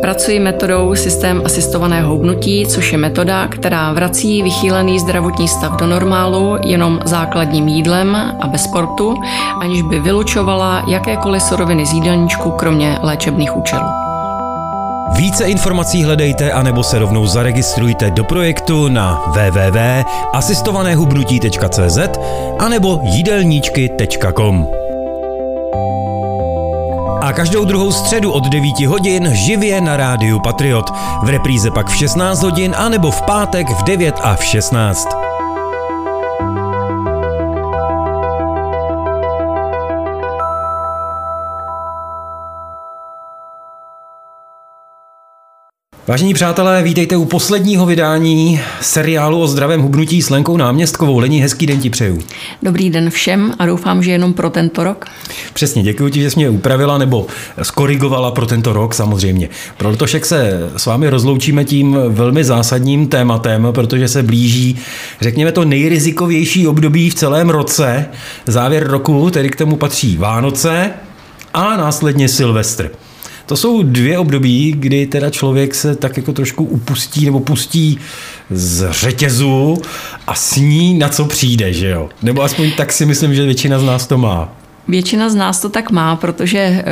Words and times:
Pracuji 0.00 0.40
metodou 0.40 0.94
systém 0.94 1.42
asistovaného 1.44 2.10
hubnutí, 2.10 2.66
což 2.66 2.92
je 2.92 2.98
metoda, 2.98 3.48
která 3.48 3.92
vrací 3.92 4.42
vychýlený 4.42 4.98
zdravotní 4.98 5.48
stav 5.48 5.80
do 5.80 5.86
normálu 5.86 6.56
jenom 6.64 7.00
základním 7.04 7.68
jídlem 7.68 8.16
a 8.40 8.46
bez 8.46 8.64
sportu, 8.64 9.14
aniž 9.60 9.82
by 9.82 10.00
vylučovala 10.00 10.84
jakékoliv 10.88 11.42
suroviny 11.42 11.86
z 11.86 11.92
jídelníčku, 11.92 12.50
kromě 12.50 12.98
léčebných 13.02 13.56
účelů. 13.56 13.86
Více 15.16 15.44
informací 15.44 16.04
hledejte 16.04 16.52
anebo 16.52 16.82
se 16.82 16.98
rovnou 16.98 17.26
zaregistrujte 17.26 18.10
do 18.10 18.24
projektu 18.24 18.88
na 18.88 19.22
www.asistovanéhubnutí.cz 19.26 21.98
anebo 22.58 23.00
jídelníčky.com. 23.02 24.66
A 27.28 27.32
každou 27.32 27.64
druhou 27.64 27.92
středu 27.92 28.32
od 28.32 28.46
9 28.46 28.80
hodin 28.80 29.30
živě 29.34 29.80
na 29.80 29.96
rádiu 29.96 30.40
Patriot. 30.40 30.90
V 31.22 31.28
repríze 31.28 31.70
pak 31.70 31.88
v 31.88 31.96
16 31.96 32.42
hodin 32.42 32.74
anebo 32.78 33.10
v 33.10 33.22
pátek 33.22 33.70
v 33.70 33.84
9 33.84 34.14
a 34.22 34.36
v 34.36 34.44
16. 34.44 35.27
Vážení 46.08 46.34
přátelé, 46.34 46.82
vítejte 46.82 47.16
u 47.16 47.24
posledního 47.24 47.86
vydání 47.86 48.60
seriálu 48.80 49.40
o 49.40 49.46
zdravém 49.46 49.80
hubnutí 49.80 50.22
s 50.22 50.30
Lenkou 50.30 50.56
Náměstkovou. 50.56 51.18
Lení, 51.18 51.40
hezký 51.42 51.66
den 51.66 51.80
ti 51.80 51.90
přeju. 51.90 52.18
Dobrý 52.62 52.90
den 52.90 53.10
všem 53.10 53.54
a 53.58 53.66
doufám, 53.66 54.02
že 54.02 54.10
jenom 54.10 54.32
pro 54.32 54.50
tento 54.50 54.84
rok. 54.84 55.06
Přesně, 55.52 55.82
děkuji 55.82 56.08
ti, 56.08 56.20
že 56.20 56.30
jsi 56.30 56.36
mě 56.36 56.48
upravila 56.48 56.98
nebo 56.98 57.26
skorigovala 57.62 58.30
pro 58.30 58.46
tento 58.46 58.72
rok 58.72 58.94
samozřejmě. 58.94 59.48
Pro 59.76 59.90
letošek 59.90 60.26
se 60.26 60.70
s 60.76 60.86
vámi 60.86 61.08
rozloučíme 61.08 61.64
tím 61.64 61.98
velmi 62.08 62.44
zásadním 62.44 63.08
tématem, 63.08 63.68
protože 63.72 64.08
se 64.08 64.22
blíží, 64.22 64.78
řekněme 65.20 65.52
to, 65.52 65.64
nejrizikovější 65.64 66.66
období 66.66 67.10
v 67.10 67.14
celém 67.14 67.50
roce. 67.50 68.06
Závěr 68.46 68.88
roku, 68.88 69.30
tedy 69.30 69.48
k 69.48 69.56
tomu 69.56 69.76
patří 69.76 70.16
Vánoce 70.16 70.90
a 71.54 71.76
následně 71.76 72.28
Silvestr. 72.28 72.90
To 73.48 73.56
jsou 73.56 73.82
dvě 73.82 74.18
období, 74.18 74.74
kdy 74.78 75.06
teda 75.06 75.30
člověk 75.30 75.74
se 75.74 75.96
tak 75.96 76.16
jako 76.16 76.32
trošku 76.32 76.64
upustí 76.64 77.24
nebo 77.24 77.40
pustí 77.40 77.98
z 78.50 78.90
řetězu 78.90 79.78
a 80.26 80.34
sní, 80.34 80.98
na 80.98 81.08
co 81.08 81.24
přijde, 81.24 81.72
že 81.72 81.88
jo? 81.88 82.08
Nebo 82.22 82.42
aspoň 82.42 82.72
tak 82.76 82.92
si 82.92 83.06
myslím, 83.06 83.34
že 83.34 83.44
většina 83.44 83.78
z 83.78 83.82
nás 83.82 84.06
to 84.06 84.18
má. 84.18 84.56
Většina 84.88 85.30
z 85.30 85.34
nás 85.34 85.60
to 85.60 85.68
tak 85.68 85.90
má, 85.90 86.16
protože 86.16 86.58
eh, 86.58 86.84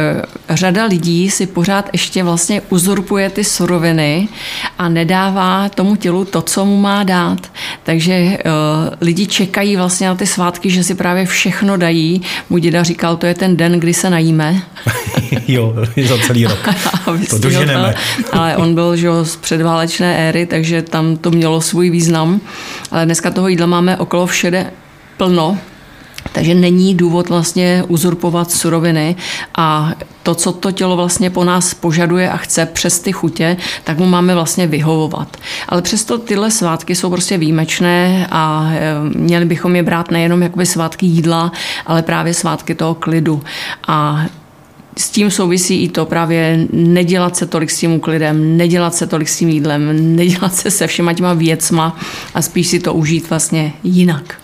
řada 0.51 0.85
lidí 0.85 1.31
si 1.31 1.47
pořád 1.47 1.89
ještě 1.93 2.23
vlastně 2.23 2.63
uzurpuje 2.69 3.31
ty 3.31 3.45
suroviny 3.45 4.29
a 4.79 4.89
nedává 4.89 5.69
tomu 5.69 5.97
tělu 5.97 6.25
to, 6.25 6.43
co 6.43 6.65
mu 6.65 6.77
má 6.77 7.03
dát. 7.03 7.39
Takže 7.83 8.13
eh, 8.13 8.39
lidi 9.01 9.27
čekají 9.27 9.77
vlastně 9.77 10.07
na 10.07 10.15
ty 10.15 10.27
svátky, 10.27 10.71
že 10.71 10.85
si 10.85 10.95
právě 10.95 11.27
všechno 11.27 11.77
dají. 11.77 12.23
Můj 12.51 12.61
děda 12.61 12.83
říkal, 12.83 13.17
to 13.17 13.27
je 13.27 13.35
ten 13.35 13.57
den, 13.57 13.81
kdy 13.81 13.95
se 13.95 14.11
najíme. 14.11 14.63
jo, 15.49 15.75
za 16.05 16.19
celý 16.19 16.47
rok. 16.47 16.69
to 17.31 17.39
doženeme. 17.39 17.95
Ale 18.33 18.57
on 18.57 18.75
byl 18.75 18.97
že, 18.97 19.09
z 19.23 19.37
předválečné 19.37 20.29
éry, 20.29 20.47
takže 20.47 20.83
tam 20.83 21.17
to 21.17 21.31
mělo 21.31 21.61
svůj 21.61 21.91
význam. 21.91 22.41
Ale 22.91 23.05
dneska 23.05 23.31
toho 23.31 23.49
jídla 23.49 23.67
máme 23.67 23.97
okolo 23.97 24.27
všede 24.27 24.71
plno, 25.17 25.59
takže 26.33 26.55
není 26.55 26.95
důvod 26.95 27.29
vlastně 27.29 27.85
uzurpovat 27.89 28.51
suroviny 28.51 29.17
a 29.57 29.93
to, 30.23 30.35
co 30.35 30.53
to 30.53 30.73
tělo 30.73 30.97
vlastně 30.97 31.31
po 31.31 31.45
nás 31.45 31.75
požaduje 31.75 32.31
a 32.31 32.37
chce 32.37 32.67
přes 32.67 33.01
ty 33.01 33.13
chutě, 33.13 33.57
tak 33.85 33.99
mu 33.99 34.07
máme 34.07 34.35
vlastně 34.35 34.67
vyhovovat. 34.67 35.37
Ale 35.69 35.83
přesto 35.83 36.19
tyhle 36.19 36.51
svátky 36.51 36.95
jsou 36.95 37.11
prostě 37.11 37.39
výjimečné 37.39 38.27
a 38.31 38.71
e, 38.73 38.95
měli 39.19 39.45
bychom 39.45 39.77
je 39.77 39.83
brát 39.83 40.11
nejenom 40.11 40.43
jakoby 40.43 40.67
svátky 40.67 41.07
jídla, 41.07 41.53
ale 41.87 42.03
právě 42.03 42.35
svátky 42.35 42.75
toho 42.75 42.95
klidu. 42.95 43.43
A 43.89 44.25
s 44.99 45.11
tím 45.11 45.31
souvisí 45.31 45.83
i 45.83 45.89
to 45.89 46.07
právě 46.07 46.67
nedělat 46.73 47.37
se 47.37 47.47
tolik 47.47 47.71
s 47.71 47.79
tím 47.79 47.93
úklidem, 47.93 48.57
nedělat 48.57 48.95
se 48.95 49.07
tolik 49.07 49.29
s 49.29 49.39
tím 49.39 49.49
jídlem, 49.49 50.17
nedělat 50.17 50.55
se 50.55 50.71
se 50.71 50.87
všema 50.87 51.13
těma 51.13 51.35
věcma 51.35 51.99
a 52.35 52.43
spíš 52.43 52.67
si 52.67 52.81
to 52.81 52.95
užít 52.95 53.31
vlastně 53.31 53.73
jinak. 53.85 54.35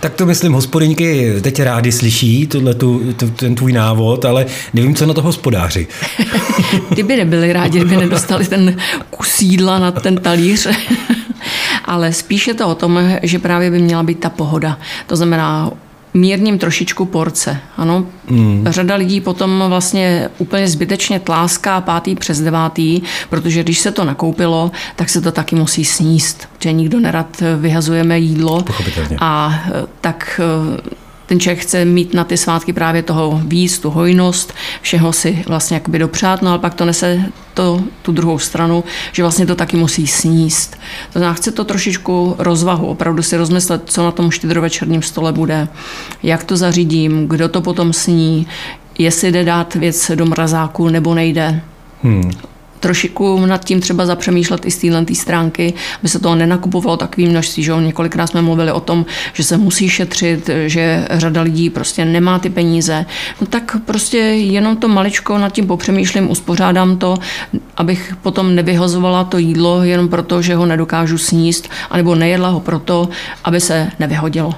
Tak 0.00 0.14
to 0.14 0.26
myslím, 0.26 0.52
hospodyňky 0.52 1.34
teď 1.40 1.62
rádi 1.62 1.92
slyší 1.92 2.46
tuhle, 2.46 2.74
tu, 2.74 3.12
tu, 3.12 3.30
ten 3.30 3.54
tvůj 3.54 3.72
návod, 3.72 4.24
ale 4.24 4.46
nevím, 4.74 4.94
co 4.94 5.06
na 5.06 5.14
to 5.14 5.22
hospodáři. 5.22 5.86
kdyby 6.90 7.16
nebyli 7.16 7.52
rádi, 7.52 7.78
kdyby 7.78 7.96
nedostali 7.96 8.44
ten 8.44 8.76
kus 9.10 9.40
jídla 9.42 9.78
na 9.78 9.90
ten 9.90 10.16
talíř. 10.16 10.68
ale 11.84 12.12
spíše 12.12 12.54
to 12.54 12.68
o 12.68 12.74
tom, 12.74 13.18
že 13.22 13.38
právě 13.38 13.70
by 13.70 13.78
měla 13.78 14.02
být 14.02 14.20
ta 14.20 14.30
pohoda. 14.30 14.78
To 15.06 15.16
znamená 15.16 15.70
mírním 16.14 16.58
trošičku 16.58 17.04
porce. 17.04 17.58
Ano, 17.76 18.06
mm. 18.30 18.66
řada 18.70 18.94
lidí 18.94 19.20
potom 19.20 19.64
vlastně 19.68 20.28
úplně 20.38 20.68
zbytečně 20.68 21.20
tláská 21.20 21.80
pátý 21.80 22.14
přes 22.14 22.40
devátý, 22.40 23.02
protože 23.30 23.62
když 23.62 23.78
se 23.78 23.90
to 23.92 24.04
nakoupilo, 24.04 24.70
tak 24.96 25.08
se 25.08 25.20
to 25.20 25.32
taky 25.32 25.56
musí 25.56 25.84
sníst, 25.84 26.48
protože 26.52 26.72
nikdo 26.72 27.00
nerad 27.00 27.42
vyhazujeme 27.56 28.18
jídlo. 28.18 28.64
A 29.18 29.62
eh, 29.66 29.86
tak 30.00 30.40
eh, 30.42 30.96
ten 31.26 31.40
člověk 31.40 31.58
chce 31.58 31.84
mít 31.84 32.14
na 32.14 32.24
ty 32.24 32.36
svátky 32.36 32.72
právě 32.72 33.02
toho 33.02 33.40
víc, 33.44 33.78
tu 33.78 33.90
hojnost, 33.90 34.54
všeho 34.82 35.12
si 35.12 35.44
vlastně 35.46 35.74
jakoby 35.74 35.98
dopřát, 35.98 36.42
no 36.42 36.50
ale 36.50 36.58
pak 36.58 36.74
to 36.74 36.84
nese 36.84 37.22
to, 37.54 37.82
tu 38.02 38.12
druhou 38.12 38.38
stranu, 38.38 38.84
že 39.12 39.22
vlastně 39.22 39.46
to 39.46 39.54
taky 39.54 39.76
musí 39.76 40.06
sníst. 40.06 40.76
To 41.12 41.18
znamená, 41.18 41.34
chce 41.34 41.52
to 41.52 41.64
trošičku 41.64 42.34
rozvahu, 42.38 42.86
opravdu 42.86 43.22
si 43.22 43.36
rozmyslet, 43.36 43.82
co 43.84 44.04
na 44.04 44.10
tom 44.10 44.30
štědrovečerním 44.30 45.02
stole 45.02 45.32
bude, 45.32 45.68
jak 46.22 46.44
to 46.44 46.56
zařídím, 46.56 47.28
kdo 47.28 47.48
to 47.48 47.60
potom 47.60 47.92
sní, 47.92 48.46
jestli 48.98 49.32
jde 49.32 49.44
dát 49.44 49.74
věc 49.74 50.10
do 50.14 50.26
mrazáku 50.26 50.88
nebo 50.88 51.14
nejde. 51.14 51.60
Hmm 52.02 52.30
trošičku 52.86 53.46
nad 53.46 53.64
tím 53.64 53.80
třeba 53.80 54.06
zapřemýšlet 54.06 54.66
i 54.66 54.70
z 54.70 54.76
téhle 54.78 55.04
stránky, 55.14 55.74
aby 56.00 56.08
se 56.08 56.18
toho 56.18 56.34
nenakupovalo 56.34 56.96
takovým 56.96 57.30
množství, 57.30 57.62
že 57.62 57.72
několikrát 57.72 58.26
jsme 58.26 58.42
mluvili 58.42 58.72
o 58.72 58.80
tom, 58.80 59.06
že 59.32 59.42
se 59.42 59.56
musí 59.56 59.88
šetřit, 59.88 60.50
že 60.66 61.08
řada 61.10 61.42
lidí 61.42 61.70
prostě 61.70 62.04
nemá 62.04 62.38
ty 62.38 62.50
peníze, 62.50 63.06
no 63.40 63.46
tak 63.46 63.76
prostě 63.84 64.18
jenom 64.38 64.76
to 64.76 64.88
maličko 64.88 65.38
nad 65.38 65.52
tím 65.52 65.66
popřemýšlím, 65.66 66.30
uspořádám 66.30 66.96
to, 66.96 67.18
abych 67.76 68.14
potom 68.22 68.54
nevyhozovala 68.54 69.24
to 69.24 69.38
jídlo 69.38 69.82
jenom 69.82 70.08
proto, 70.08 70.42
že 70.42 70.54
ho 70.54 70.66
nedokážu 70.66 71.18
sníst, 71.18 71.68
anebo 71.90 72.14
nejedla 72.14 72.48
ho 72.48 72.60
proto, 72.60 73.08
aby 73.44 73.60
se 73.60 73.90
nevyhodilo. 73.98 74.54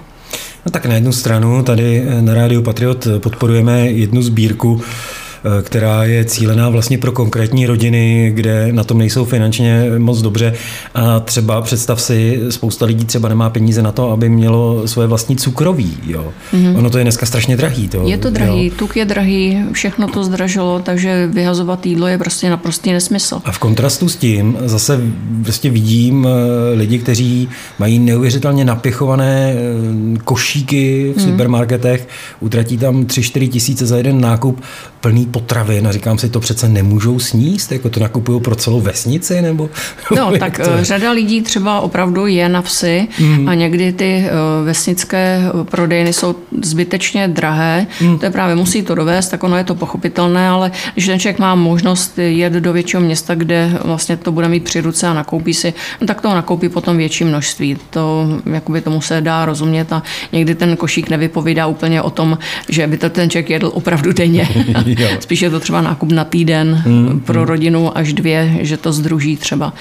No 0.67 0.73
tak 0.73 0.87
na 0.87 0.95
jednu 0.95 1.13
stranu 1.13 1.63
tady 1.63 2.05
na 2.21 2.35
Rádiu 2.35 2.63
Patriot 2.63 3.07
podporujeme 3.21 3.81
jednu 3.91 4.23
sbírku 4.23 4.81
Eh, 4.81 5.28
která 5.63 6.05
je 6.05 6.25
cílená 6.25 6.69
vlastně 6.69 6.99
pro 6.99 7.13
konkrétní 7.13 7.67
rodiny, 7.67 8.31
kde 8.35 8.73
na 8.73 8.85
tom 8.85 8.99
nejsou 8.99 9.25
finančně 9.25 9.91
moc 9.99 10.23
dobře. 10.23 10.55
A 10.95 11.21
třeba 11.21 11.63
představ 11.63 12.01
si, 12.01 12.41
spousta 12.51 12.87
lidí 12.87 13.05
třeba 13.05 13.29
nemá 13.29 13.51
peníze 13.51 13.83
na 13.83 13.93
to, 13.93 14.11
aby 14.11 14.29
mělo 14.29 14.89
svoje 14.89 15.09
vlastní 15.09 15.37
cukroví. 15.37 15.99
Jo. 16.07 16.33
Mm-hmm. 16.53 16.79
Ono 16.79 16.91
to 16.91 16.99
je 16.99 17.05
dneska 17.05 17.27
strašně 17.27 17.57
drahý. 17.57 17.89
To, 17.89 18.09
je 18.09 18.19
to 18.19 18.31
drahý, 18.31 18.67
jo. 18.67 18.73
tuk 18.77 18.97
je 18.97 19.05
drahý, 19.05 19.65
všechno 19.73 20.09
to 20.09 20.25
zdražilo, 20.25 20.81
takže 20.85 21.29
vyhazovat 21.33 21.87
jídlo 21.87 22.07
je 22.07 22.19
prostě 22.19 22.51
naprostý 22.51 22.93
nesmysl. 22.93 23.41
A 23.45 23.53
v 23.53 23.59
kontrastu 23.59 24.09
s 24.09 24.17
tím 24.17 24.57
zase 24.65 25.01
prostě 25.43 25.71
vidím 25.71 26.27
eh, 26.27 26.75
lidi, 26.75 26.99
kteří 26.99 27.49
mají 27.79 27.99
neuvěřitelně 27.99 28.65
napěchované 28.65 29.55
eh, 29.55 30.19
košíky 30.25 31.13
v 31.17 31.17
mm. 31.17 31.25
supermarketech, 31.25 32.09
utratí 32.41 32.79
tam 32.79 33.05
3-4 33.05 33.49
tisíce 33.49 33.87
za 33.87 33.97
jeden 33.97 34.21
nákup, 34.21 34.61
plný 35.01 35.27
potravin 35.39 35.87
a 35.87 35.93
říkám 35.93 36.19
si, 36.19 36.29
to 36.29 36.41
přece 36.41 36.69
nemůžou 36.69 37.19
sníst, 37.19 37.73
jako 37.73 37.89
to 37.89 38.01
nakupují 38.01 38.41
pro 38.41 38.57
celou 38.57 38.81
vesnici, 38.81 39.43
nebo? 39.43 39.71
No, 40.17 40.33
tak 40.39 40.59
to 40.59 40.85
řada 40.85 41.11
lidí 41.11 41.43
třeba 41.43 41.81
opravdu 41.81 42.27
je 42.27 42.49
na 42.49 42.63
vsi 42.63 43.09
mm. 43.21 43.49
a 43.49 43.55
někdy 43.55 43.93
ty 43.93 44.25
eh, 44.27 44.31
vesnické 44.65 45.43
prodejny 45.71 46.13
jsou 46.13 46.35
zbytečně 46.63 47.29
drahé, 47.29 47.87
mm. 48.01 48.19
to 48.19 48.25
je 48.25 48.31
právě 48.31 48.57
musí 48.57 48.83
to 48.83 48.95
dovést, 48.95 49.31
tak 49.31 49.45
ono 49.45 49.57
je 49.57 49.65
to 49.65 49.75
pochopitelné, 49.75 50.49
ale 50.49 50.71
když 50.95 51.07
ten 51.07 51.21
člověk 51.21 51.39
má 51.39 51.55
možnost 51.55 52.19
jet 52.19 52.53
do 52.53 52.73
většího 52.73 53.03
města, 53.03 53.35
kde 53.35 53.79
vlastně 53.85 54.17
to 54.17 54.33
bude 54.33 54.49
mít 54.49 54.65
při 54.65 54.81
ruce 54.81 55.07
a 55.07 55.15
nakoupí 55.15 55.55
si, 55.55 55.75
no, 56.01 56.07
tak 56.07 56.21
to 56.21 56.29
nakoupí 56.35 56.69
potom 56.69 56.97
větší 56.97 57.25
množství. 57.25 57.77
To, 57.91 58.27
jakoby 58.53 58.81
tomu 58.81 59.01
se 59.01 59.21
dá 59.21 59.45
rozumět 59.45 59.93
a 59.93 60.03
někdy 60.33 60.55
ten 60.55 60.77
košík 60.77 61.11
nevypovídá 61.11 61.67
úplně 61.67 62.03
o 62.03 62.11
tom, 62.11 62.39
že 62.69 62.87
by 62.87 62.99
to 62.99 63.11
ten 63.11 63.31
člověk 63.31 63.51
jedl 63.51 63.71
opravdu 63.75 64.13
denně. 64.13 64.49
Spíš 65.21 65.43
je 65.43 65.51
to 65.51 65.61
třeba 65.61 65.81
nákup 65.81 66.13
na 66.13 66.25
týden 66.25 66.75
hmm, 66.75 67.21
pro 67.21 67.45
rodinu 67.45 67.99
až 67.99 68.13
dvě, 68.13 68.59
že 68.61 68.77
to 68.77 68.93
združí 68.93 69.37
třeba. 69.37 69.73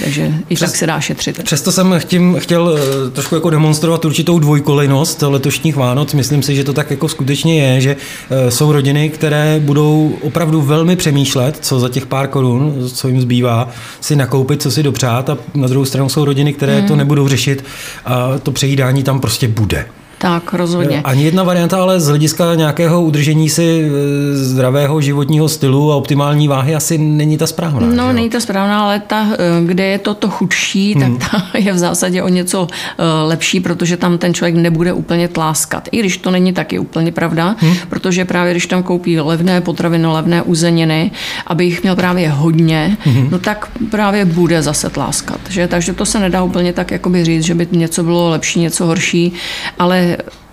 Takže 0.00 0.34
i 0.48 0.54
Přes, 0.54 0.70
tak 0.70 0.76
se 0.76 0.86
dá 0.86 1.00
šetřit. 1.00 1.42
Přesto 1.42 1.72
jsem 1.72 2.00
tím 2.04 2.36
chtěl 2.38 2.78
eh, 2.78 3.10
trošku 3.10 3.34
jako 3.34 3.50
demonstrovat 3.50 4.04
určitou 4.04 4.38
dvojkolejnost 4.38 5.22
letošních 5.22 5.76
Vánoc. 5.76 6.14
Myslím 6.14 6.42
si, 6.42 6.54
že 6.54 6.64
to 6.64 6.72
tak 6.72 6.90
jako 6.90 7.08
skutečně 7.08 7.62
je, 7.62 7.80
že 7.80 7.96
eh, 8.30 8.50
jsou 8.50 8.72
rodiny, 8.72 9.08
které 9.08 9.60
budou 9.60 10.18
opravdu 10.22 10.62
velmi 10.62 10.96
přemýšlet, 10.96 11.58
co 11.60 11.80
za 11.80 11.88
těch 11.88 12.06
pár 12.06 12.26
korun, 12.26 12.90
co 12.94 13.08
jim 13.08 13.20
zbývá, 13.20 13.68
si 14.00 14.16
nakoupit, 14.16 14.62
co 14.62 14.70
si 14.70 14.82
dopřát 14.82 15.30
a 15.30 15.38
na 15.54 15.68
druhou 15.68 15.84
stranu 15.84 16.08
jsou 16.08 16.24
rodiny, 16.24 16.52
které 16.52 16.78
hmm. 16.78 16.88
to 16.88 16.96
nebudou 16.96 17.28
řešit 17.28 17.64
a 18.04 18.38
to 18.38 18.52
přejídání 18.52 19.02
tam 19.02 19.20
prostě 19.20 19.48
bude. 19.48 19.86
Tak, 20.22 20.52
rozhodně. 20.52 21.00
Ani 21.04 21.24
jedna 21.24 21.42
varianta, 21.42 21.82
ale 21.82 22.00
z 22.00 22.08
hlediska 22.08 22.54
nějakého 22.54 23.02
udržení 23.02 23.48
si 23.48 23.84
e, 23.84 23.90
zdravého 24.36 25.00
životního 25.00 25.48
stylu 25.48 25.92
a 25.92 25.96
optimální 25.96 26.48
váhy 26.48 26.74
asi 26.74 26.98
není 26.98 27.38
ta 27.38 27.46
správná. 27.46 27.86
No, 27.86 28.06
že? 28.06 28.12
není 28.12 28.30
ta 28.30 28.40
správná, 28.40 28.82
ale 28.82 29.00
ta, 29.00 29.26
e, 29.32 29.66
kde 29.66 29.86
je 29.86 29.98
to 29.98 30.14
to 30.14 30.30
chudší, 30.30 30.94
hmm. 30.94 31.18
tak 31.18 31.30
ta 31.30 31.58
je 31.58 31.72
v 31.72 31.78
zásadě 31.78 32.22
o 32.22 32.28
něco 32.28 32.68
e, 32.98 33.04
lepší, 33.22 33.60
protože 33.60 33.96
tam 33.96 34.18
ten 34.18 34.34
člověk 34.34 34.54
nebude 34.54 34.92
úplně 34.92 35.28
tláskat. 35.28 35.88
I 35.92 35.98
když 35.98 36.16
to 36.16 36.30
není 36.30 36.52
taky 36.52 36.78
úplně 36.78 37.12
pravda, 37.12 37.56
hmm. 37.58 37.74
protože 37.88 38.24
právě 38.24 38.52
když 38.52 38.66
tam 38.66 38.82
koupí 38.82 39.20
levné 39.20 39.60
potraviny, 39.60 40.06
levné 40.06 40.42
uzeniny, 40.42 41.10
aby 41.46 41.64
jich 41.64 41.82
měl 41.82 41.96
právě 41.96 42.28
hodně, 42.30 42.96
hmm. 43.00 43.28
no 43.30 43.38
tak 43.38 43.68
právě 43.90 44.24
bude 44.24 44.62
zase 44.62 44.90
tláskat. 44.90 45.40
Že? 45.48 45.68
Takže 45.68 45.92
to 45.92 46.06
se 46.06 46.20
nedá 46.20 46.42
úplně 46.42 46.72
tak 46.72 46.90
jakoby 46.90 47.24
říct, 47.24 47.44
že 47.44 47.54
by 47.54 47.68
něco 47.72 48.02
bylo 48.02 48.30
lepší, 48.30 48.60
něco 48.60 48.86
horší, 48.86 49.32
ale 49.78 50.11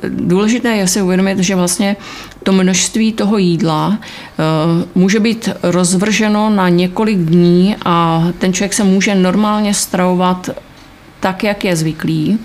důležité 0.10 0.70
je 0.70 0.88
si 0.88 1.02
uvědomit, 1.02 1.40
že 1.40 1.56
vlastně 1.56 1.96
to 2.44 2.52
množství 2.52 3.14
toho 3.14 3.38
jídla 3.38 4.00
eh, 4.00 4.44
může 4.96 5.20
být 5.20 5.50
rozvrženo 5.64 6.50
na 6.50 6.70
několik 6.70 7.18
dní 7.18 7.76
a 7.86 8.28
ten 8.40 8.54
člověk 8.54 8.74
se 8.74 8.84
může 8.84 9.16
normálně 9.16 9.74
stravovat 9.74 10.50
tak, 11.20 11.44
jak 11.44 11.64
je 11.64 11.76
zvyklý 11.76 12.40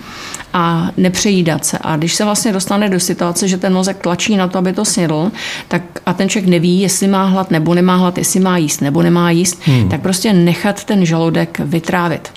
a 0.53 0.89
nepřejídat 0.97 1.65
se. 1.65 1.77
A 1.81 1.97
když 1.97 2.15
se 2.15 2.23
vlastně 2.23 2.53
dostane 2.53 2.89
do 2.89 2.99
situace, 2.99 3.47
že 3.47 3.57
ten 3.57 3.73
mozek 3.73 3.97
tlačí 3.97 4.35
na 4.35 4.47
to, 4.47 4.57
aby 4.57 4.73
to 4.73 4.85
snědl, 4.85 5.31
tak 5.67 5.81
a 6.05 6.13
ten 6.13 6.29
člověk 6.29 6.49
neví, 6.49 6.81
jestli 6.81 7.07
má 7.07 7.25
hlad 7.25 7.51
nebo 7.51 7.73
nemá 7.73 7.95
hlad, 7.95 8.17
jestli 8.17 8.39
má 8.39 8.57
jíst 8.57 8.81
nebo 8.81 9.03
nemá 9.03 9.31
jíst, 9.31 9.61
hmm. 9.65 9.89
tak 9.89 10.01
prostě 10.01 10.33
nechat 10.33 10.83
ten 10.83 11.05
žaludek 11.05 11.59
vytrávit 11.59 12.31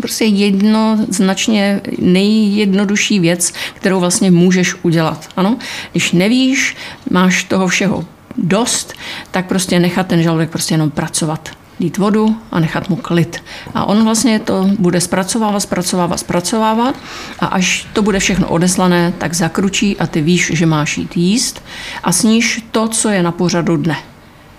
prostě 0.00 0.24
jednoznačně 0.24 1.80
nejjednodušší 1.98 3.20
věc, 3.20 3.52
kterou 3.74 4.00
vlastně 4.00 4.30
můžeš 4.30 4.74
udělat. 4.82 5.28
Ano, 5.36 5.56
když 5.92 6.12
nevíš, 6.12 6.76
máš 7.10 7.44
toho 7.44 7.68
všeho 7.68 8.04
dost, 8.36 8.94
tak 9.30 9.46
prostě 9.46 9.80
nechat 9.80 10.06
ten 10.06 10.22
žaludek 10.22 10.50
prostě 10.50 10.74
jenom 10.74 10.90
pracovat 10.90 11.50
dít 11.78 11.98
vodu 11.98 12.36
a 12.52 12.60
nechat 12.60 12.88
mu 12.88 12.96
klid. 12.96 13.42
A 13.74 13.84
on 13.84 14.04
vlastně 14.04 14.38
to 14.38 14.70
bude 14.78 15.00
zpracovávat, 15.00 15.62
zpracovávat, 15.62 16.20
zpracovávat 16.20 16.94
a 17.38 17.46
až 17.46 17.86
to 17.92 18.02
bude 18.02 18.18
všechno 18.18 18.48
odeslané, 18.48 19.12
tak 19.18 19.34
zakručí 19.34 19.96
a 19.96 20.06
ty 20.06 20.22
víš, 20.22 20.50
že 20.54 20.66
máš 20.66 20.98
jít 20.98 21.16
jíst 21.16 21.62
a 22.02 22.12
sníš 22.12 22.62
to, 22.70 22.88
co 22.88 23.08
je 23.08 23.22
na 23.22 23.32
pořadu 23.32 23.76
dne. 23.76 23.96